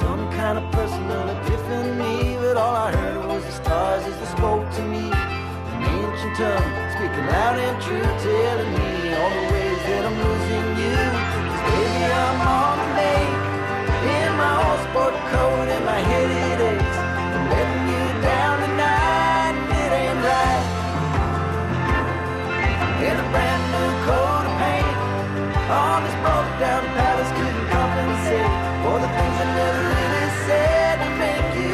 Some 0.00 0.30
kind 0.32 0.56
of 0.58 0.64
personal 0.72 1.28
epiphany, 1.28 2.36
but 2.40 2.56
all 2.56 2.74
I 2.74 2.90
heard 2.92 3.26
was 3.26 3.44
the 3.44 3.52
stars 3.52 4.04
as 4.04 4.18
they 4.18 4.36
spoke 4.36 4.64
to 4.76 4.82
me. 4.82 5.10
An 5.12 5.82
ancient 5.82 6.36
tongue 6.36 6.85
and 7.24 7.76
true, 7.82 8.02
telling 8.02 8.72
me 8.76 9.14
all 9.16 9.30
the 9.30 9.44
ways 9.52 9.80
that 9.88 10.02
I'm 10.04 10.16
losing 10.20 10.68
you. 10.76 10.96
baby, 11.64 12.04
I'm 12.12 12.38
make, 12.96 13.32
in 14.04 14.30
my 14.36 14.52
old 14.60 14.80
sport 14.90 15.14
coat 15.32 15.66
and 15.72 15.84
my 15.84 16.00
head 16.00 16.28
it 16.28 16.60
aches. 16.76 16.98
I'm 17.32 17.44
letting 17.48 17.84
you 17.88 18.04
down 18.20 18.54
tonight, 18.64 19.54
and 19.56 19.72
it 19.80 19.92
ain't 20.00 20.20
right. 20.28 20.66
A 23.06 23.26
brand 23.32 23.64
new 23.72 23.90
coat 24.04 24.44
of 24.44 24.54
paint 24.60 24.96
on 25.72 25.98
this 26.04 26.16
broke 26.20 26.52
down 26.60 26.84
palace 27.00 27.32
couldn't 27.32 27.66
compensate 27.72 28.52
for 28.84 28.96
the 29.00 29.10
things 29.16 29.36
I 29.40 29.46
never 29.56 29.82
really 29.88 30.28
said 30.44 30.96
make 31.16 31.48
you 31.56 31.72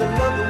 I 0.00 0.08
love 0.18 0.45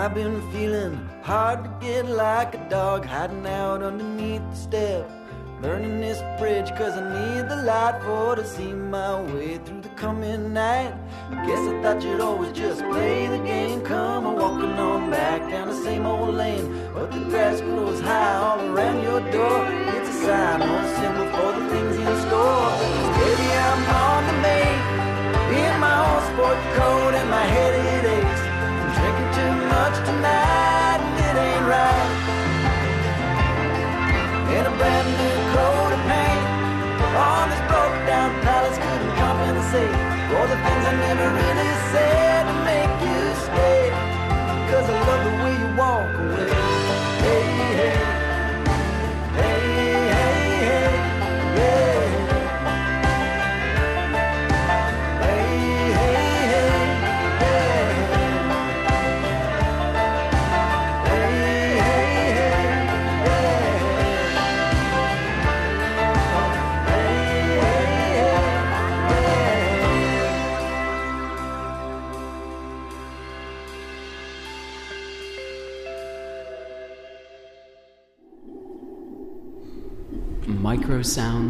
I've 0.00 0.14
been 0.14 0.40
feeling 0.50 0.96
hard 1.22 1.62
to 1.62 1.70
get 1.86 2.06
like 2.06 2.54
a 2.54 2.68
dog 2.70 3.04
hiding 3.04 3.46
out 3.46 3.82
underneath 3.82 4.40
the 4.48 4.56
step. 4.56 5.10
Burning 5.60 6.00
this 6.00 6.22
bridge 6.40 6.70
cause 6.70 6.94
I 6.96 7.04
need 7.16 7.50
the 7.50 7.56
light 7.56 8.00
for 8.02 8.34
to 8.34 8.42
see 8.46 8.72
my 8.72 9.20
way 9.20 9.58
through 9.58 9.82
the 9.82 9.90
coming 10.00 10.54
night. 10.54 10.94
I 11.30 11.46
guess 11.46 11.58
I 11.68 11.82
thought 11.82 12.02
you'd 12.02 12.22
always 12.22 12.52
just 12.52 12.80
play 12.80 13.26
the 13.26 13.44
game. 13.44 13.82
Come 13.82 14.26
on, 14.26 14.36
walking 14.36 14.72
on 14.88 15.10
back 15.10 15.42
down 15.50 15.68
the 15.68 15.82
same 15.84 16.06
old 16.06 16.34
lane. 16.34 16.66
But 16.94 17.12
the 17.12 17.20
grass 17.28 17.60
grows 17.60 18.00
high 18.00 18.36
all 18.36 18.58
around 18.70 19.02
your 19.02 19.20
door. 19.30 19.66
It's 19.96 20.08
a 20.08 20.16
sign 20.24 20.62
or 20.62 20.80
a 20.80 20.96
symbol 20.96 21.28
for 21.34 21.52
the 21.60 21.68
things 21.68 21.96
in 21.96 22.14
store. 22.24 22.72
baby, 23.20 23.48
I'm 23.68 23.82
on 24.00 24.20
the 24.28 24.36
make. 24.48 24.82
In 25.60 25.78
my 25.78 25.96
old 26.08 26.24
sport 26.30 26.58
coat 26.78 27.12
and 27.20 27.28
my 27.28 27.44
head 27.44 27.74
it 27.74 28.08
aches. 28.16 28.39
Much 29.80 29.96
tonight 30.04 31.00
and 31.00 31.16
it 31.24 31.36
ain't 31.40 31.64
right. 31.64 32.12
In 34.52 34.62
a 34.68 34.74
brand 34.76 35.08
new 35.08 35.36
coat 35.56 35.92
of 35.96 36.02
paint 36.04 36.44
on 37.16 37.48
this 37.48 37.62
broke 37.64 37.96
down 38.04 38.28
palace 38.44 38.76
couldn't 38.76 39.14
compensate 39.16 39.96
for 40.28 40.44
the 40.52 40.58
things 40.60 40.84
I 40.84 40.92
never 41.00 41.26
really 41.32 41.59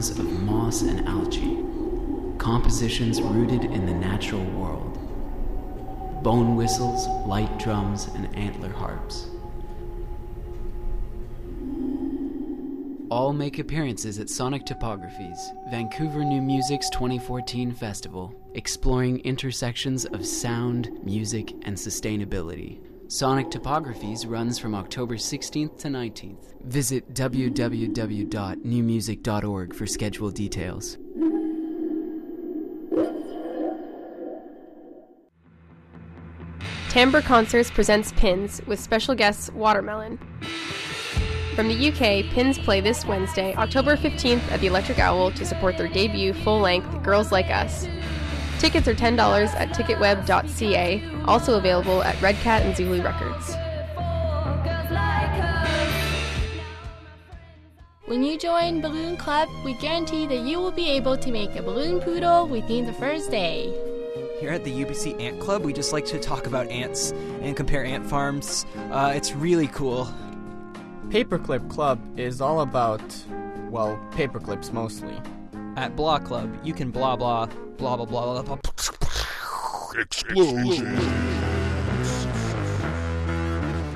micro 0.00 0.14
sounds 0.14 0.18
of 0.18 0.42
moss 0.44 0.80
and 0.82 1.06
algae, 1.06 1.58
compositions 2.38 3.20
rooted 3.20 3.64
in 3.64 3.84
the 3.84 3.92
natural 3.92 4.44
world, 4.52 4.98
bone 6.22 6.56
whistles, 6.56 7.06
light 7.26 7.58
drums, 7.58 8.08
and 8.14 8.34
antler 8.34 8.70
harps. 8.70 9.28
All 13.10 13.34
make 13.34 13.58
appearances 13.58 14.18
at 14.18 14.30
Sonic 14.30 14.64
Topographies, 14.64 15.38
Vancouver 15.70 16.24
New 16.24 16.40
Music's 16.40 16.88
2014 16.90 17.72
festival, 17.72 18.32
exploring 18.54 19.18
intersections 19.20 20.06
of 20.06 20.24
sound, 20.24 20.88
music, 21.04 21.52
and 21.62 21.76
sustainability. 21.76 22.78
Sonic 23.10 23.50
Topographies 23.50 24.24
runs 24.24 24.58
from 24.60 24.72
October 24.72 25.16
16th 25.16 25.76
to 25.80 25.88
19th. 25.88 26.54
Visit 26.62 27.12
www.newmusic.org 27.12 29.74
for 29.74 29.84
schedule 29.84 30.30
details. 30.30 30.96
Timbre 36.88 37.20
Concerts 37.20 37.72
presents 37.72 38.12
Pins 38.12 38.62
with 38.68 38.78
special 38.78 39.16
guests 39.16 39.50
Watermelon. 39.54 40.16
From 41.56 41.66
the 41.66 41.88
UK, 41.88 42.26
Pins 42.32 42.60
play 42.60 42.80
this 42.80 43.04
Wednesday, 43.04 43.56
October 43.56 43.96
15th 43.96 44.52
at 44.52 44.60
the 44.60 44.68
Electric 44.68 45.00
Owl 45.00 45.32
to 45.32 45.44
support 45.44 45.76
their 45.76 45.88
debut 45.88 46.32
full 46.32 46.60
length 46.60 47.02
Girls 47.02 47.32
Like 47.32 47.50
Us. 47.50 47.88
Tickets 48.60 48.86
are 48.86 48.94
$10 48.94 49.18
at 49.54 49.70
ticketweb.ca, 49.70 51.02
also 51.24 51.56
available 51.56 52.02
at 52.02 52.20
Red 52.20 52.36
Cat 52.36 52.60
and 52.60 52.76
Zulu 52.76 53.00
Records. 53.02 53.56
When 58.04 58.22
you 58.22 58.36
join 58.36 58.82
Balloon 58.82 59.16
Club, 59.16 59.48
we 59.64 59.72
guarantee 59.72 60.26
that 60.26 60.40
you 60.40 60.58
will 60.58 60.72
be 60.72 60.90
able 60.90 61.16
to 61.16 61.30
make 61.30 61.56
a 61.56 61.62
balloon 61.62 62.00
poodle 62.00 62.46
within 62.48 62.84
the 62.84 62.92
first 62.92 63.30
day. 63.30 63.72
Here 64.40 64.50
at 64.50 64.62
the 64.62 64.84
UBC 64.84 65.18
Ant 65.18 65.40
Club, 65.40 65.62
we 65.62 65.72
just 65.72 65.94
like 65.94 66.04
to 66.06 66.18
talk 66.18 66.46
about 66.46 66.68
ants 66.68 67.12
and 67.40 67.56
compare 67.56 67.82
ant 67.82 68.04
farms. 68.04 68.66
Uh, 68.90 69.10
it's 69.16 69.32
really 69.32 69.68
cool. 69.68 70.06
Paperclip 71.08 71.70
Club 71.70 71.98
is 72.18 72.42
all 72.42 72.60
about, 72.60 73.00
well, 73.70 73.98
paperclips 74.10 74.70
mostly. 74.70 75.18
At 75.80 75.96
Blah 75.96 76.18
Club, 76.18 76.54
you 76.62 76.74
can 76.74 76.90
blah 76.90 77.16
blah 77.16 77.46
blah 77.78 77.96
blah 77.96 78.04
blah 78.04 78.42
blah. 78.42 78.56
blah. 78.56 78.58
Explosion. 79.98 81.49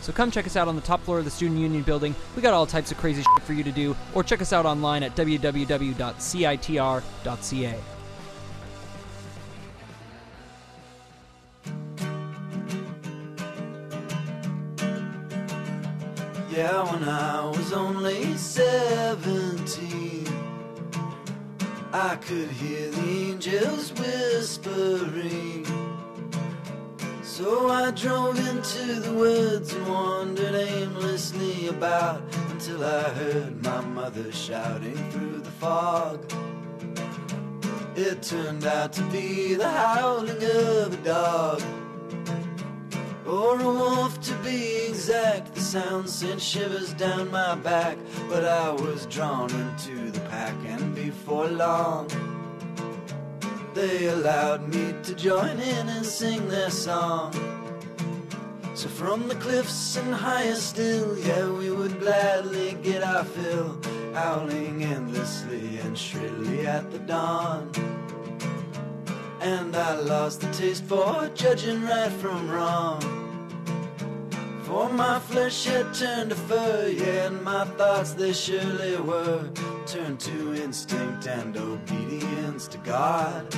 So 0.00 0.12
come 0.12 0.30
check 0.30 0.46
us 0.46 0.56
out 0.56 0.68
on 0.68 0.76
the 0.76 0.82
top 0.82 1.02
floor 1.02 1.18
of 1.18 1.24
the 1.24 1.30
Student 1.30 1.60
Union 1.60 1.82
building. 1.82 2.14
We 2.34 2.42
got 2.42 2.54
all 2.54 2.66
types 2.66 2.90
of 2.90 2.98
crazy 2.98 3.22
shit 3.22 3.42
for 3.42 3.52
you 3.52 3.62
to 3.64 3.72
do, 3.72 3.96
or 4.14 4.22
check 4.22 4.40
us 4.40 4.52
out 4.52 4.66
online 4.66 5.02
at 5.02 5.14
www.citr.ca. 5.16 6.00
Yeah, 16.50 16.92
when 16.92 17.04
I 17.08 17.44
was 17.46 17.72
only 17.72 18.36
17, 18.36 20.26
I 21.92 22.16
could 22.16 22.50
hear 22.50 22.90
the 22.90 23.00
angels 23.00 23.92
whispering. 23.92 25.64
So 27.40 27.70
I 27.70 27.90
drove 27.92 28.38
into 28.38 29.00
the 29.00 29.14
woods 29.14 29.72
and 29.72 29.88
wandered 29.88 30.54
aimlessly 30.54 31.68
about 31.68 32.22
until 32.50 32.84
I 32.84 33.04
heard 33.04 33.64
my 33.64 33.80
mother 33.80 34.30
shouting 34.30 34.98
through 35.10 35.38
the 35.38 35.50
fog. 35.52 36.30
It 37.96 38.22
turned 38.22 38.66
out 38.66 38.92
to 38.92 39.02
be 39.04 39.54
the 39.54 39.70
howling 39.70 40.36
of 40.36 40.92
a 40.92 41.02
dog. 41.02 41.62
Or 43.26 43.58
a 43.58 43.64
wolf 43.64 44.20
to 44.20 44.34
be 44.44 44.88
exact. 44.88 45.54
The 45.54 45.62
sound 45.62 46.10
sent 46.10 46.42
shivers 46.42 46.92
down 46.92 47.30
my 47.30 47.54
back. 47.54 47.96
But 48.28 48.44
I 48.44 48.70
was 48.70 49.06
drawn 49.06 49.50
into 49.50 50.10
the 50.10 50.20
pack, 50.28 50.56
and 50.66 50.94
before 50.94 51.48
long, 51.48 52.10
they 53.74 54.06
allowed 54.06 54.68
me 54.68 54.94
to 55.04 55.14
join 55.14 55.58
in 55.60 55.88
and 55.88 56.04
sing 56.04 56.48
their 56.48 56.70
song. 56.70 57.32
So 58.74 58.88
from 58.88 59.28
the 59.28 59.34
cliffs 59.36 59.96
and 59.96 60.14
higher 60.14 60.54
still, 60.54 61.18
yeah, 61.18 61.50
we 61.50 61.70
would 61.70 62.00
gladly 62.00 62.78
get 62.82 63.02
our 63.02 63.24
fill, 63.24 63.78
howling 64.14 64.82
endlessly 64.82 65.78
and 65.78 65.96
shrilly 65.96 66.66
at 66.66 66.90
the 66.90 66.98
dawn. 67.00 67.70
And 69.40 69.76
I 69.76 69.94
lost 70.00 70.40
the 70.40 70.50
taste 70.52 70.84
for 70.84 71.30
judging 71.34 71.82
right 71.82 72.12
from 72.12 72.50
wrong. 72.50 73.19
For 74.70 74.88
my 74.88 75.18
flesh 75.18 75.64
had 75.64 75.92
turned 75.92 76.30
to 76.30 76.36
fur, 76.36 76.94
yeah, 76.94 77.26
and 77.26 77.42
my 77.42 77.64
thoughts 77.76 78.12
they 78.12 78.32
surely 78.32 78.96
were 78.98 79.50
turned 79.84 80.20
to 80.20 80.54
instinct 80.54 81.26
and 81.26 81.56
obedience 81.56 82.68
to 82.68 82.78
God. 82.78 83.52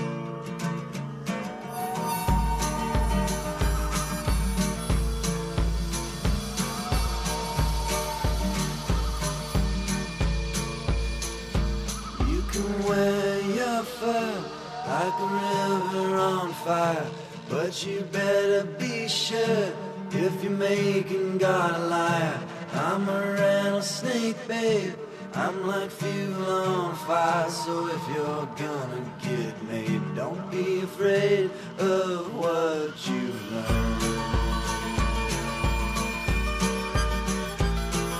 You 12.26 12.42
can 12.52 12.84
wear 12.84 13.40
your 13.58 13.82
fur 13.82 14.44
like 14.88 15.16
a 15.20 15.28
river 15.44 16.16
on 16.16 16.54
fire, 16.64 17.06
but 17.50 17.86
you 17.86 18.00
better 18.00 18.64
be 18.64 19.08
sure 19.08 19.91
if 20.14 20.44
you're 20.44 20.52
making 20.52 21.38
God 21.38 21.74
a 21.74 21.86
liar. 21.86 22.40
I'm 22.74 23.08
a 23.08 23.32
rattlesnake, 23.32 24.36
babe. 24.46 24.94
I'm 25.34 25.66
like 25.66 25.90
fuel 25.90 26.44
on 26.44 26.94
fire, 26.94 27.48
so 27.48 27.88
if 27.88 28.08
you're 28.14 28.46
gonna 28.56 29.04
get 29.22 29.62
me, 29.64 30.00
don't 30.14 30.50
be 30.50 30.80
afraid 30.82 31.50
of 31.78 32.34
what 32.36 33.08
you 33.08 33.32
learn. 33.50 33.92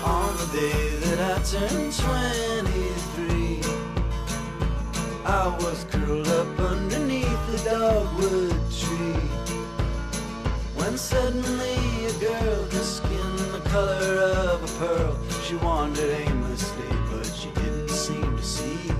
On 0.04 0.36
the 0.36 0.46
day 0.52 0.96
that 1.04 1.18
I 1.20 1.42
turned 1.42 1.92
23, 1.92 3.60
I 5.26 5.48
was 5.60 5.84
curled 5.90 6.28
up 6.28 6.58
underneath 6.58 7.46
the 7.50 7.58
dogwood 7.70 8.56
tree. 8.70 9.41
When 10.82 10.98
suddenly 10.98 12.06
a 12.06 12.12
girl, 12.18 12.64
her 12.64 12.82
skin 12.82 13.36
the 13.52 13.62
color 13.70 14.18
of 14.50 14.64
a 14.64 14.78
pearl, 14.80 15.16
she 15.44 15.54
wandered 15.54 16.10
aimlessly, 16.10 16.88
but 17.08 17.24
she 17.24 17.50
didn't 17.50 17.88
seem 17.88 18.36
to 18.36 18.42
see. 18.42 18.90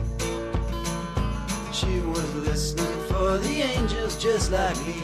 She 1.73 1.99
was 2.07 2.35
listening 2.37 3.01
for 3.09 3.37
the 3.39 3.63
angels 3.75 4.17
just 4.17 4.53
like 4.53 4.79
me. 4.87 5.03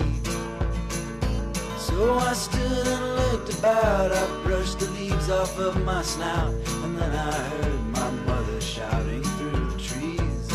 So 1.79 2.15
I 2.15 2.33
stood 2.33 2.87
and 2.87 3.17
looked 3.17 3.59
about, 3.59 4.13
I 4.13 4.43
brushed 4.45 4.79
the 4.79 4.89
leaves 4.93 5.29
off 5.31 5.59
of 5.59 5.85
my 5.85 6.03
snout, 6.03 6.55
and 6.85 6.97
then 6.97 7.13
I 7.13 7.33
heard 7.33 7.81
my 7.99 8.11
mother 8.25 8.61
shouting 8.61 9.25
through 9.25 9.71
the 9.73 9.79
trees. 9.81 10.49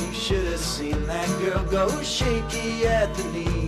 You 0.00 0.14
should 0.14 0.46
have 0.52 0.60
seen 0.60 1.04
that 1.04 1.28
girl 1.40 1.62
go 1.64 2.02
shaky 2.02 2.86
at 2.86 3.14
the 3.14 3.24
knees. 3.24 3.65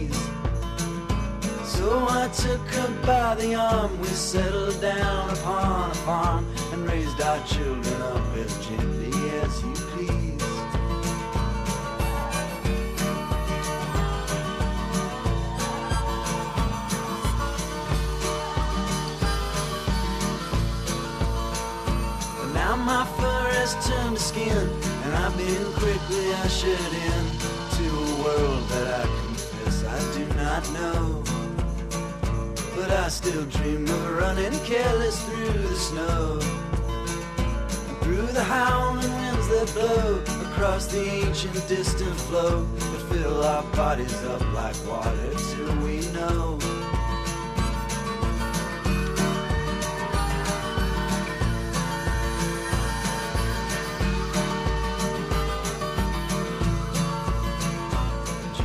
So 1.78 2.06
I 2.10 2.26
took 2.34 2.66
her 2.74 3.06
by 3.06 3.36
the 3.36 3.54
arm, 3.54 4.00
we 4.00 4.08
settled 4.08 4.80
down 4.80 5.30
upon 5.30 5.92
a 5.92 5.94
farm 5.94 6.44
and 6.72 6.84
raised 6.90 7.20
our 7.20 7.38
children 7.46 8.02
up 8.02 8.36
as 8.36 8.66
gently 8.66 9.12
as 9.38 9.62
you 9.62 9.72
please. 9.92 10.42
But 22.38 22.52
now 22.54 22.74
my 22.74 23.06
fur 23.16 23.50
has 23.60 23.86
turned 23.86 24.16
to 24.16 24.22
skin, 24.22 24.68
and 25.04 25.14
I've 25.14 25.36
been 25.38 25.72
quickly 25.74 26.32
ushered 26.42 26.92
in 27.08 27.24
to 27.76 27.84
a 27.86 28.22
world 28.24 28.68
that 28.70 29.00
I 29.00 29.02
confess 29.06 29.84
I 29.84 30.18
do 30.18 30.26
not 30.34 30.72
know. 30.72 31.37
But 32.78 32.92
I 32.92 33.08
still 33.08 33.44
dream 33.46 33.88
of 33.88 34.10
running 34.18 34.56
careless 34.60 35.20
through 35.24 35.52
the 35.52 35.74
snow. 35.74 36.38
Through 38.02 38.28
the 38.28 38.44
howling 38.44 39.12
winds 39.16 39.48
that 39.48 39.72
blow 39.74 40.22
across 40.46 40.86
the 40.86 41.02
ancient 41.02 41.54
distant 41.66 42.14
flow 42.14 42.62
that 42.62 43.02
fill 43.10 43.42
our 43.42 43.64
bodies 43.74 44.14
up 44.26 44.40
like 44.54 44.76
water 44.86 45.34
till 45.50 45.76
we 45.84 46.06
know. 46.12 46.56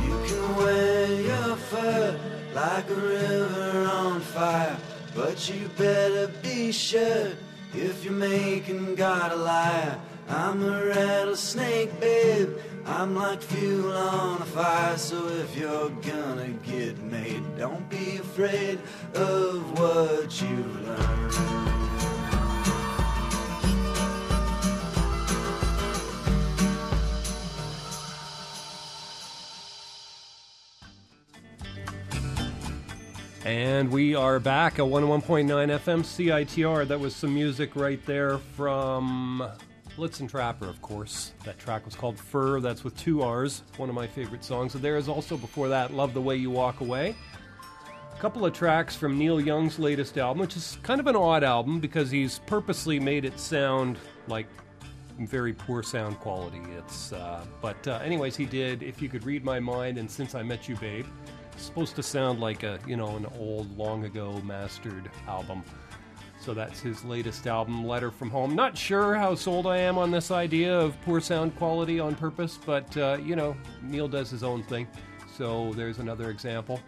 You 0.04 0.14
can 0.24 0.56
wear 0.56 1.20
your 1.20 1.56
fur 1.56 2.23
like 2.54 2.88
a 2.88 2.94
river 2.94 3.88
on 3.90 4.20
fire, 4.20 4.76
but 5.14 5.48
you 5.48 5.68
better 5.76 6.28
be 6.42 6.70
sure 6.70 7.32
if 7.74 8.04
you're 8.04 8.12
making 8.12 8.94
God 8.94 9.32
a 9.32 9.36
liar. 9.36 9.98
I'm 10.28 10.62
a 10.62 10.86
rattlesnake, 10.86 12.00
babe. 12.00 12.50
I'm 12.86 13.14
like 13.16 13.42
fuel 13.42 13.92
on 13.92 14.42
a 14.42 14.44
fire, 14.44 14.96
so 14.96 15.26
if 15.28 15.56
you're 15.56 15.90
gonna 15.90 16.50
get 16.62 16.98
made, 17.02 17.42
don't 17.58 17.88
be 17.88 18.18
afraid 18.18 18.78
of 19.14 19.78
what 19.78 20.40
you've 20.40 20.86
learned. 20.86 21.73
And 33.54 33.92
we 33.92 34.16
are 34.16 34.40
back 34.40 34.80
at 34.80 34.84
101.9 34.84 35.46
FM 35.46 36.02
CITR. 36.02 36.88
That 36.88 36.98
was 36.98 37.14
some 37.14 37.32
music 37.32 37.76
right 37.76 38.04
there 38.04 38.38
from 38.38 39.48
Blitzen 39.96 40.28
Trapper, 40.28 40.68
of 40.68 40.82
course. 40.82 41.30
That 41.44 41.56
track 41.56 41.84
was 41.84 41.94
called 41.94 42.18
Fur. 42.18 42.58
That's 42.58 42.82
with 42.82 42.98
two 42.98 43.22
R's. 43.22 43.62
One 43.76 43.88
of 43.88 43.94
my 43.94 44.08
favorite 44.08 44.42
songs. 44.42 44.74
And 44.74 44.82
there 44.82 44.96
is 44.96 45.08
also 45.08 45.36
before 45.36 45.68
that 45.68 45.94
Love 45.94 46.14
the 46.14 46.20
Way 46.20 46.34
You 46.34 46.50
Walk 46.50 46.80
Away. 46.80 47.14
A 48.12 48.20
couple 48.20 48.44
of 48.44 48.52
tracks 48.52 48.96
from 48.96 49.16
Neil 49.16 49.40
Young's 49.40 49.78
latest 49.78 50.18
album, 50.18 50.40
which 50.40 50.56
is 50.56 50.76
kind 50.82 50.98
of 50.98 51.06
an 51.06 51.14
odd 51.14 51.44
album 51.44 51.78
because 51.78 52.10
he's 52.10 52.40
purposely 52.40 52.98
made 52.98 53.24
it 53.24 53.38
sound 53.38 53.98
like 54.26 54.48
very 55.20 55.52
poor 55.52 55.84
sound 55.84 56.18
quality. 56.18 56.60
It's 56.76 57.12
uh, 57.12 57.44
but 57.62 57.86
uh, 57.86 58.00
anyways, 58.02 58.34
he 58.34 58.46
did 58.46 58.82
"If 58.82 59.00
You 59.00 59.08
Could 59.08 59.24
Read 59.24 59.44
My 59.44 59.60
Mind" 59.60 59.96
and 59.96 60.10
"Since 60.10 60.34
I 60.34 60.42
Met 60.42 60.68
You, 60.68 60.74
Babe." 60.74 61.06
Supposed 61.64 61.96
to 61.96 62.02
sound 62.02 62.40
like 62.40 62.62
a 62.62 62.78
you 62.86 62.94
know 62.96 63.16
an 63.16 63.26
old, 63.38 63.76
long 63.76 64.04
ago 64.04 64.40
mastered 64.44 65.10
album. 65.26 65.64
So 66.38 66.52
that's 66.52 66.78
his 66.78 67.04
latest 67.04 67.46
album, 67.46 67.86
Letter 67.86 68.10
from 68.10 68.28
Home. 68.30 68.54
Not 68.54 68.76
sure 68.76 69.14
how 69.14 69.34
sold 69.34 69.66
I 69.66 69.78
am 69.78 69.96
on 69.96 70.10
this 70.10 70.30
idea 70.30 70.78
of 70.78 71.00
poor 71.02 71.20
sound 71.20 71.56
quality 71.56 71.98
on 71.98 72.14
purpose, 72.16 72.58
but 72.64 72.94
uh, 72.96 73.16
you 73.24 73.34
know 73.34 73.56
Neil 73.82 74.08
does 74.08 74.30
his 74.30 74.44
own 74.44 74.62
thing. 74.64 74.86
So 75.36 75.72
there's 75.72 75.98
another 75.98 76.30
example. 76.30 76.80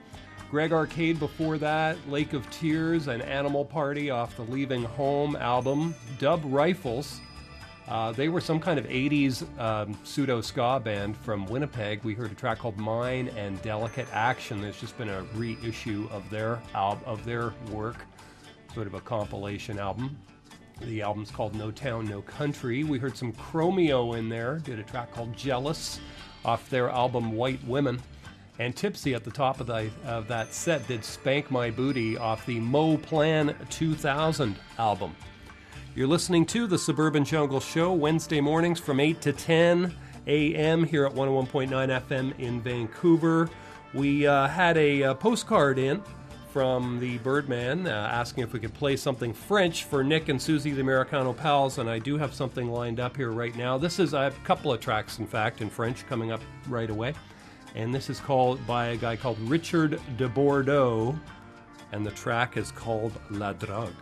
Greg 0.51 0.73
Arcade 0.73 1.19
before 1.19 1.59
that, 1.59 1.97
Lake 2.09 2.33
of 2.33 2.49
Tears, 2.51 3.09
and 3.09 3.23
Animal 3.23 3.65
Party 3.65 4.11
off 4.11 4.37
the 4.37 4.43
Leaving 4.43 4.85
Home 4.85 5.37
album. 5.37 5.95
Dub 6.19 6.43
Rifles. 6.45 7.21
Uh, 7.89 8.11
they 8.13 8.29
were 8.29 8.41
some 8.41 8.59
kind 8.59 8.79
of 8.79 8.87
80s 8.87 9.47
um, 9.61 9.97
pseudo 10.03 10.41
ska 10.41 10.81
band 10.83 11.17
from 11.17 11.47
Winnipeg. 11.47 12.03
We 12.03 12.15
heard 12.15 12.33
a 12.33 12.35
track 12.35 12.59
called 12.59 12.77
Mine 12.77 13.29
and 13.37 13.61
Delicate 13.63 14.09
Action. 14.13 14.61
There's 14.61 14.81
just 14.81 14.99
been 14.99 15.09
a 15.09 15.23
reissue 15.35 16.09
of 16.11 16.29
their 16.29 16.61
al- 16.75 17.01
of 17.07 17.25
their 17.25 17.55
work, 17.71 18.05
sort 18.75 18.89
of 18.89 18.95
a 18.95 19.01
compilation 19.01 19.79
album. 19.79 20.19
The 20.81 21.01
album's 21.01 21.31
called 21.31 21.55
No 21.55 21.71
Town, 21.71 22.07
No 22.07 22.23
Country. 22.23 22.83
We 22.83 22.99
heard 22.99 23.17
some 23.17 23.33
Chromeo 23.33 24.19
in 24.19 24.29
there, 24.29 24.59
did 24.59 24.79
a 24.79 24.83
track 24.83 25.13
called 25.13 25.37
Jealous 25.37 26.01
off 26.45 26.69
their 26.69 26.91
album 26.91 27.33
White 27.33 27.65
Women. 27.65 28.03
And 28.59 28.75
Tipsy 28.75 29.15
at 29.15 29.23
the 29.23 29.31
top 29.31 29.61
of, 29.61 29.67
the, 29.69 29.91
of 30.07 30.29
that 30.29 30.53
set 30.53 30.87
did 30.89 31.05
Spank 31.05 31.51
My 31.51 31.71
Booty 31.71 32.17
off 32.17 32.45
the 32.47 32.59
Mo 32.59 32.97
Plan 32.97 33.55
2000 33.71 34.57
album. 34.79 35.15
You're 35.97 36.07
listening 36.07 36.45
to 36.49 36.67
the 36.67 36.77
Suburban 36.77 37.25
Jungle 37.25 37.59
Show 37.59 37.95
Wednesday 37.95 38.43
mornings 38.43 38.79
from 38.79 39.01
8 39.01 39.19
to 39.23 39.33
10 39.33 39.95
a.m. 40.27 40.85
here 40.85 41.07
at 41.07 41.15
101.9 41.15 41.71
FM 41.71 42.39
in 42.39 42.61
Vancouver. 42.61 43.49
We 43.95 44.27
uh, 44.27 44.47
had 44.47 44.77
a 44.77 45.05
uh, 45.05 45.15
postcard 45.15 45.79
in 45.79 46.03
from 46.53 47.01
the 47.01 47.17
Birdman 47.19 47.87
uh, 47.87 48.11
asking 48.13 48.45
if 48.45 48.53
we 48.53 48.61
could 48.61 48.75
play 48.75 48.95
something 48.95 49.33
French 49.33 49.85
for 49.85 50.05
Nick 50.05 50.29
and 50.29 50.41
Susie, 50.41 50.73
the 50.73 50.83
Americano 50.83 51.33
Pals, 51.33 51.79
and 51.79 51.89
I 51.89 51.99
do 51.99 52.19
have 52.19 52.35
something 52.35 52.71
lined 52.71 53.01
up 53.01 53.17
here 53.17 53.31
right 53.31 53.57
now. 53.57 53.79
This 53.79 53.99
is 53.99 54.13
I 54.13 54.25
have 54.25 54.37
a 54.37 54.45
couple 54.45 54.71
of 54.75 54.81
tracks, 54.81 55.19
in 55.19 55.27
fact, 55.27 55.63
in 55.63 55.71
French 55.71 56.07
coming 56.07 56.31
up 56.31 56.43
right 56.69 56.91
away. 56.91 57.15
And 57.75 57.95
this 57.95 58.11
is 58.11 58.21
called 58.21 58.65
by 58.67 58.89
a 58.89 58.97
guy 58.99 59.17
called 59.17 59.39
Richard 59.49 59.99
de 60.19 60.29
Bordeaux, 60.29 61.19
and 61.93 62.05
the 62.05 62.11
track 62.11 62.59
is 62.59 62.71
called 62.71 63.19
La 63.31 63.55
Drogue. 63.55 63.95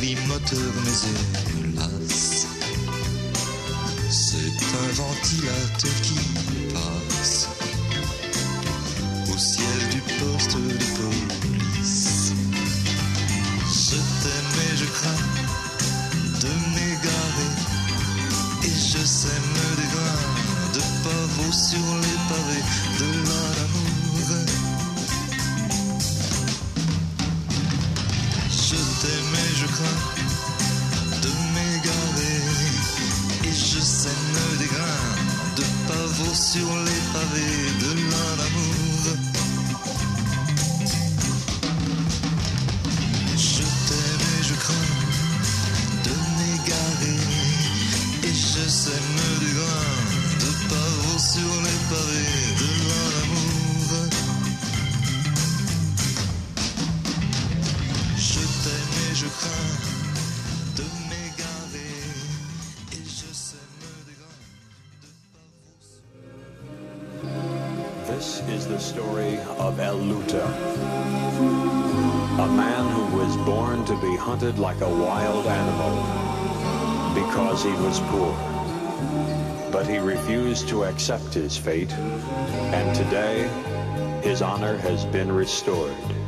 grimoteur 0.00 0.72
mes 0.84 0.98
hélas. 1.76 2.46
C'est 4.08 4.60
un 4.82 4.92
ventilateur 4.94 5.96
qui 6.02 6.14
passe 6.72 7.48
au 9.30 9.38
ciel 9.38 9.88
du 9.90 10.00
poste 10.00 10.56
accept 81.10 81.34
his 81.34 81.56
fate, 81.56 81.92
and 81.92 82.94
today 82.94 83.48
his 84.22 84.42
honor 84.42 84.76
has 84.76 85.04
been 85.06 85.32
restored. 85.32 86.19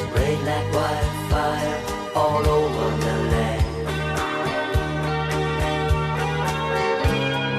spread 0.00 0.38
like 0.44 0.72
wildfire 0.72 1.78
all 2.14 2.44
over 2.46 2.88
the 3.04 3.16
land. 3.32 3.64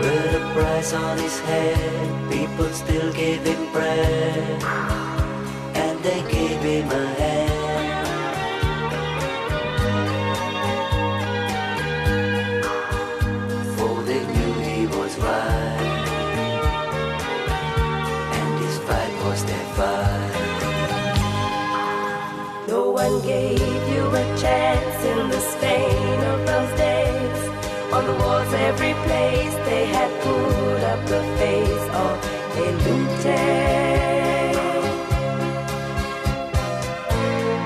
With 0.02 0.36
a 0.36 0.44
price 0.54 0.94
on 0.94 1.18
his 1.18 1.40
head, 1.40 2.32
people 2.32 2.70
still 2.70 3.12
gave 3.14 3.42
him 3.44 3.72
bread, 3.72 4.64
and 5.76 6.00
they 6.04 6.22
gave 6.32 6.62
him 6.62 6.92
a 6.92 7.08
hand. 7.20 7.39
Every 28.52 28.94
place, 29.06 29.54
they 29.70 29.86
had 29.86 30.10
put 30.22 30.84
up 30.84 31.06
the 31.06 31.22
face 31.38 31.86
oh, 31.94 32.00
of 32.02 32.16
El 32.58 32.74
Lute. 32.86 33.26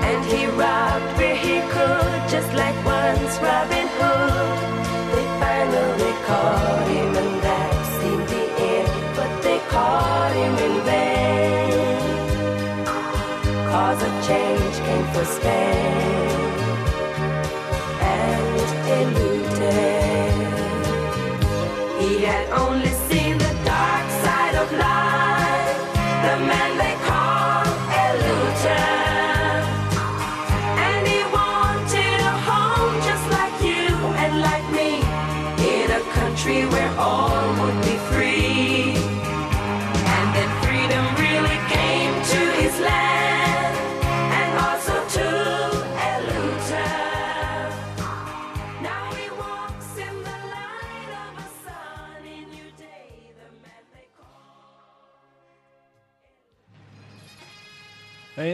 And 0.10 0.26
he 0.26 0.45
robbed 0.47 1.18
where 1.18 1.35
he 1.38 1.61
could, 1.72 2.30
just 2.30 2.51
like 2.53 2.76
once 2.84 3.38
Robin 3.39 3.88
Hood. 3.97 4.60
They 5.14 5.26
finally 5.39 6.15
caught 6.27 6.88
him, 6.88 7.15
and 7.15 7.41
that 7.47 7.73
seemed 7.97 8.27
the 8.27 8.45
end. 8.76 9.15
But 9.15 9.31
they 9.41 9.60
caught 9.69 10.34
him 10.41 10.53
in 10.68 10.76
vain. 10.84 12.03
Cause 13.72 13.99
a 14.03 14.11
change 14.27 14.76
came 14.85 15.07
for 15.14 15.26
Spain 15.26 16.03
He 22.24 22.62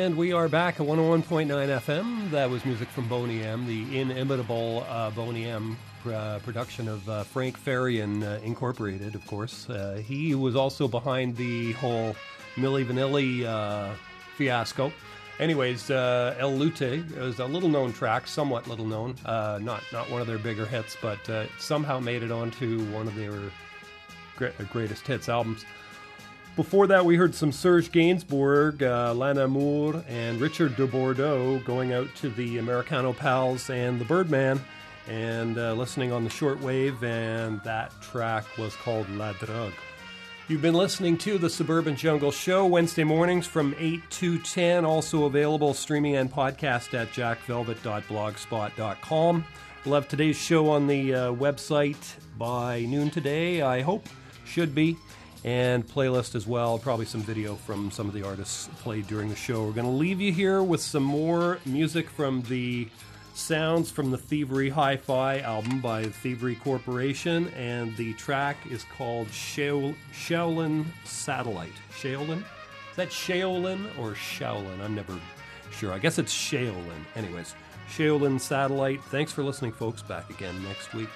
And 0.10 0.18
we 0.18 0.34
are 0.34 0.50
back 0.50 0.80
at 0.80 0.88
101.9 0.88 1.46
FM. 1.48 2.32
That 2.32 2.50
was 2.50 2.66
music 2.66 2.88
from 2.88 3.08
Boney 3.08 3.44
M, 3.44 3.68
the 3.68 4.00
inimitable 4.00 4.84
uh, 4.90 5.12
Boney 5.12 5.46
M 5.46 5.78
uh, 6.04 6.40
production 6.40 6.88
of 6.88 7.08
uh, 7.08 7.22
Frank 7.22 7.60
Farian 7.60 8.24
uh, 8.24 8.40
Incorporated, 8.44 9.14
of 9.14 9.28
course. 9.28 9.70
Uh, 9.70 10.02
he 10.04 10.34
was 10.34 10.56
also 10.56 10.88
behind 10.88 11.38
the 11.38 11.74
whole 11.74 12.16
Milli 12.56 12.84
Vanilli 12.84 13.46
uh, 13.46 13.94
fiasco. 14.36 14.92
Anyways, 15.40 15.92
El 15.92 16.56
Lute 16.56 16.82
is 16.82 17.38
a 17.38 17.46
little 17.46 17.70
known 17.70 17.94
track, 17.94 18.26
somewhat 18.26 18.68
little 18.68 18.88
known, 18.88 19.14
not 19.28 19.84
not 19.94 20.10
one 20.10 20.22
of 20.22 20.26
their 20.28 20.40
bigger 20.40 20.66
hits, 20.66 20.98
but 21.00 21.20
somehow 21.60 22.00
made 22.00 22.24
it 22.24 22.32
onto 22.32 22.84
one 22.86 23.08
of 23.08 23.14
their 23.14 23.40
gre- 24.36 24.64
greatest 24.72 25.06
hits 25.06 25.30
albums. 25.30 25.66
Before 26.56 26.88
that, 26.88 27.06
we 27.06 27.16
heard 27.16 27.34
some 27.34 27.54
Serge 27.54 27.92
Gainsbourg, 27.92 28.82
uh, 28.82 29.14
L'Amour, 29.14 30.04
and 30.10 30.42
Richard 30.42 30.76
de 30.76 30.86
Bordeaux 30.86 31.60
going 31.60 31.94
out 31.94 32.14
to 32.16 32.30
the 32.30 32.58
Americano 32.58 33.14
Pals 33.14 33.70
and 33.70 34.00
the 34.00 34.06
Birdman 34.06 34.60
and 35.08 35.58
uh, 35.58 35.74
listening 35.74 36.12
on 36.12 36.24
the 36.24 36.30
shortwave, 36.30 37.02
and 37.02 37.62
that 37.64 37.92
track 38.02 38.46
was 38.58 38.76
called 38.76 39.10
La 39.12 39.34
Drogue. 39.34 39.74
You've 40.48 40.62
been 40.62 40.74
listening 40.74 41.18
to 41.20 41.38
the 41.38 41.50
Suburban 41.50 41.96
Jungle 41.96 42.32
Show 42.32 42.66
Wednesday 42.66 43.04
mornings 43.04 43.48
from 43.48 43.76
8 43.78 44.02
to 44.10 44.40
10, 44.40 44.84
also 44.84 45.26
available 45.26 45.74
streaming 45.74 46.16
and 46.16 46.32
podcast 46.32 46.94
at 46.94 47.12
jackvelvet.blogspot.com. 47.12 49.46
We'll 49.86 49.96
have 49.96 50.08
today's 50.08 50.38
show 50.38 50.70
on 50.70 50.88
the 50.88 51.14
uh, 51.14 51.32
website 51.34 52.16
by 52.38 52.82
noon 52.82 53.10
today, 53.12 53.62
I 53.62 53.82
hope. 53.82 54.08
Should 54.46 54.74
be 54.74 54.98
and 55.44 55.88
playlist 55.88 56.36
as 56.36 56.46
well. 56.46 56.78
Probably 56.78 57.06
some 57.06 57.22
video 57.22 57.56
from 57.56 57.92
some 57.92 58.08
of 58.08 58.14
the 58.14 58.24
artists 58.24 58.70
played 58.80 59.08
during 59.08 59.30
the 59.30 59.36
show. 59.36 59.64
We're 59.66 59.72
going 59.72 59.86
to 59.86 59.92
leave 59.92 60.20
you 60.20 60.32
here 60.32 60.62
with 60.64 60.82
some 60.82 61.04
more 61.04 61.60
music 61.66 62.10
from 62.10 62.42
the 62.44 62.88
sounds 63.34 63.90
from 63.90 64.12
the 64.12 64.18
Thievery 64.18 64.70
Hi 64.70 64.98
Fi 64.98 65.40
album 65.40 65.80
by 65.80 66.04
Thievery 66.04 66.56
Corporation, 66.56 67.48
and 67.50 67.96
the 67.96 68.14
track 68.16 68.58
is 68.70 68.86
called 68.98 69.28
Shaol- 69.30 69.96
Shaolin 70.14 70.86
Satellite. 71.06 71.72
Shaolin? 71.92 72.40
Is 72.40 72.96
that 72.98 73.10
Shaolin 73.10 73.86
or 73.98 74.12
Shaolin? 74.12 74.82
I'm 74.82 74.94
never 74.94 75.18
sure. 75.72 75.94
I 75.94 76.00
guess 76.00 76.20
it's 76.20 76.34
Shaolin. 76.34 77.06
Anyways, 77.16 77.56
Shaolin 77.90 78.40
Satellite. 78.42 79.02
Thanks 79.06 79.32
for 79.32 79.44
listening, 79.44 79.72
folks. 79.72 80.02
Back 80.02 80.30
again 80.30 80.62
next 80.64 80.94
week. 80.94 81.10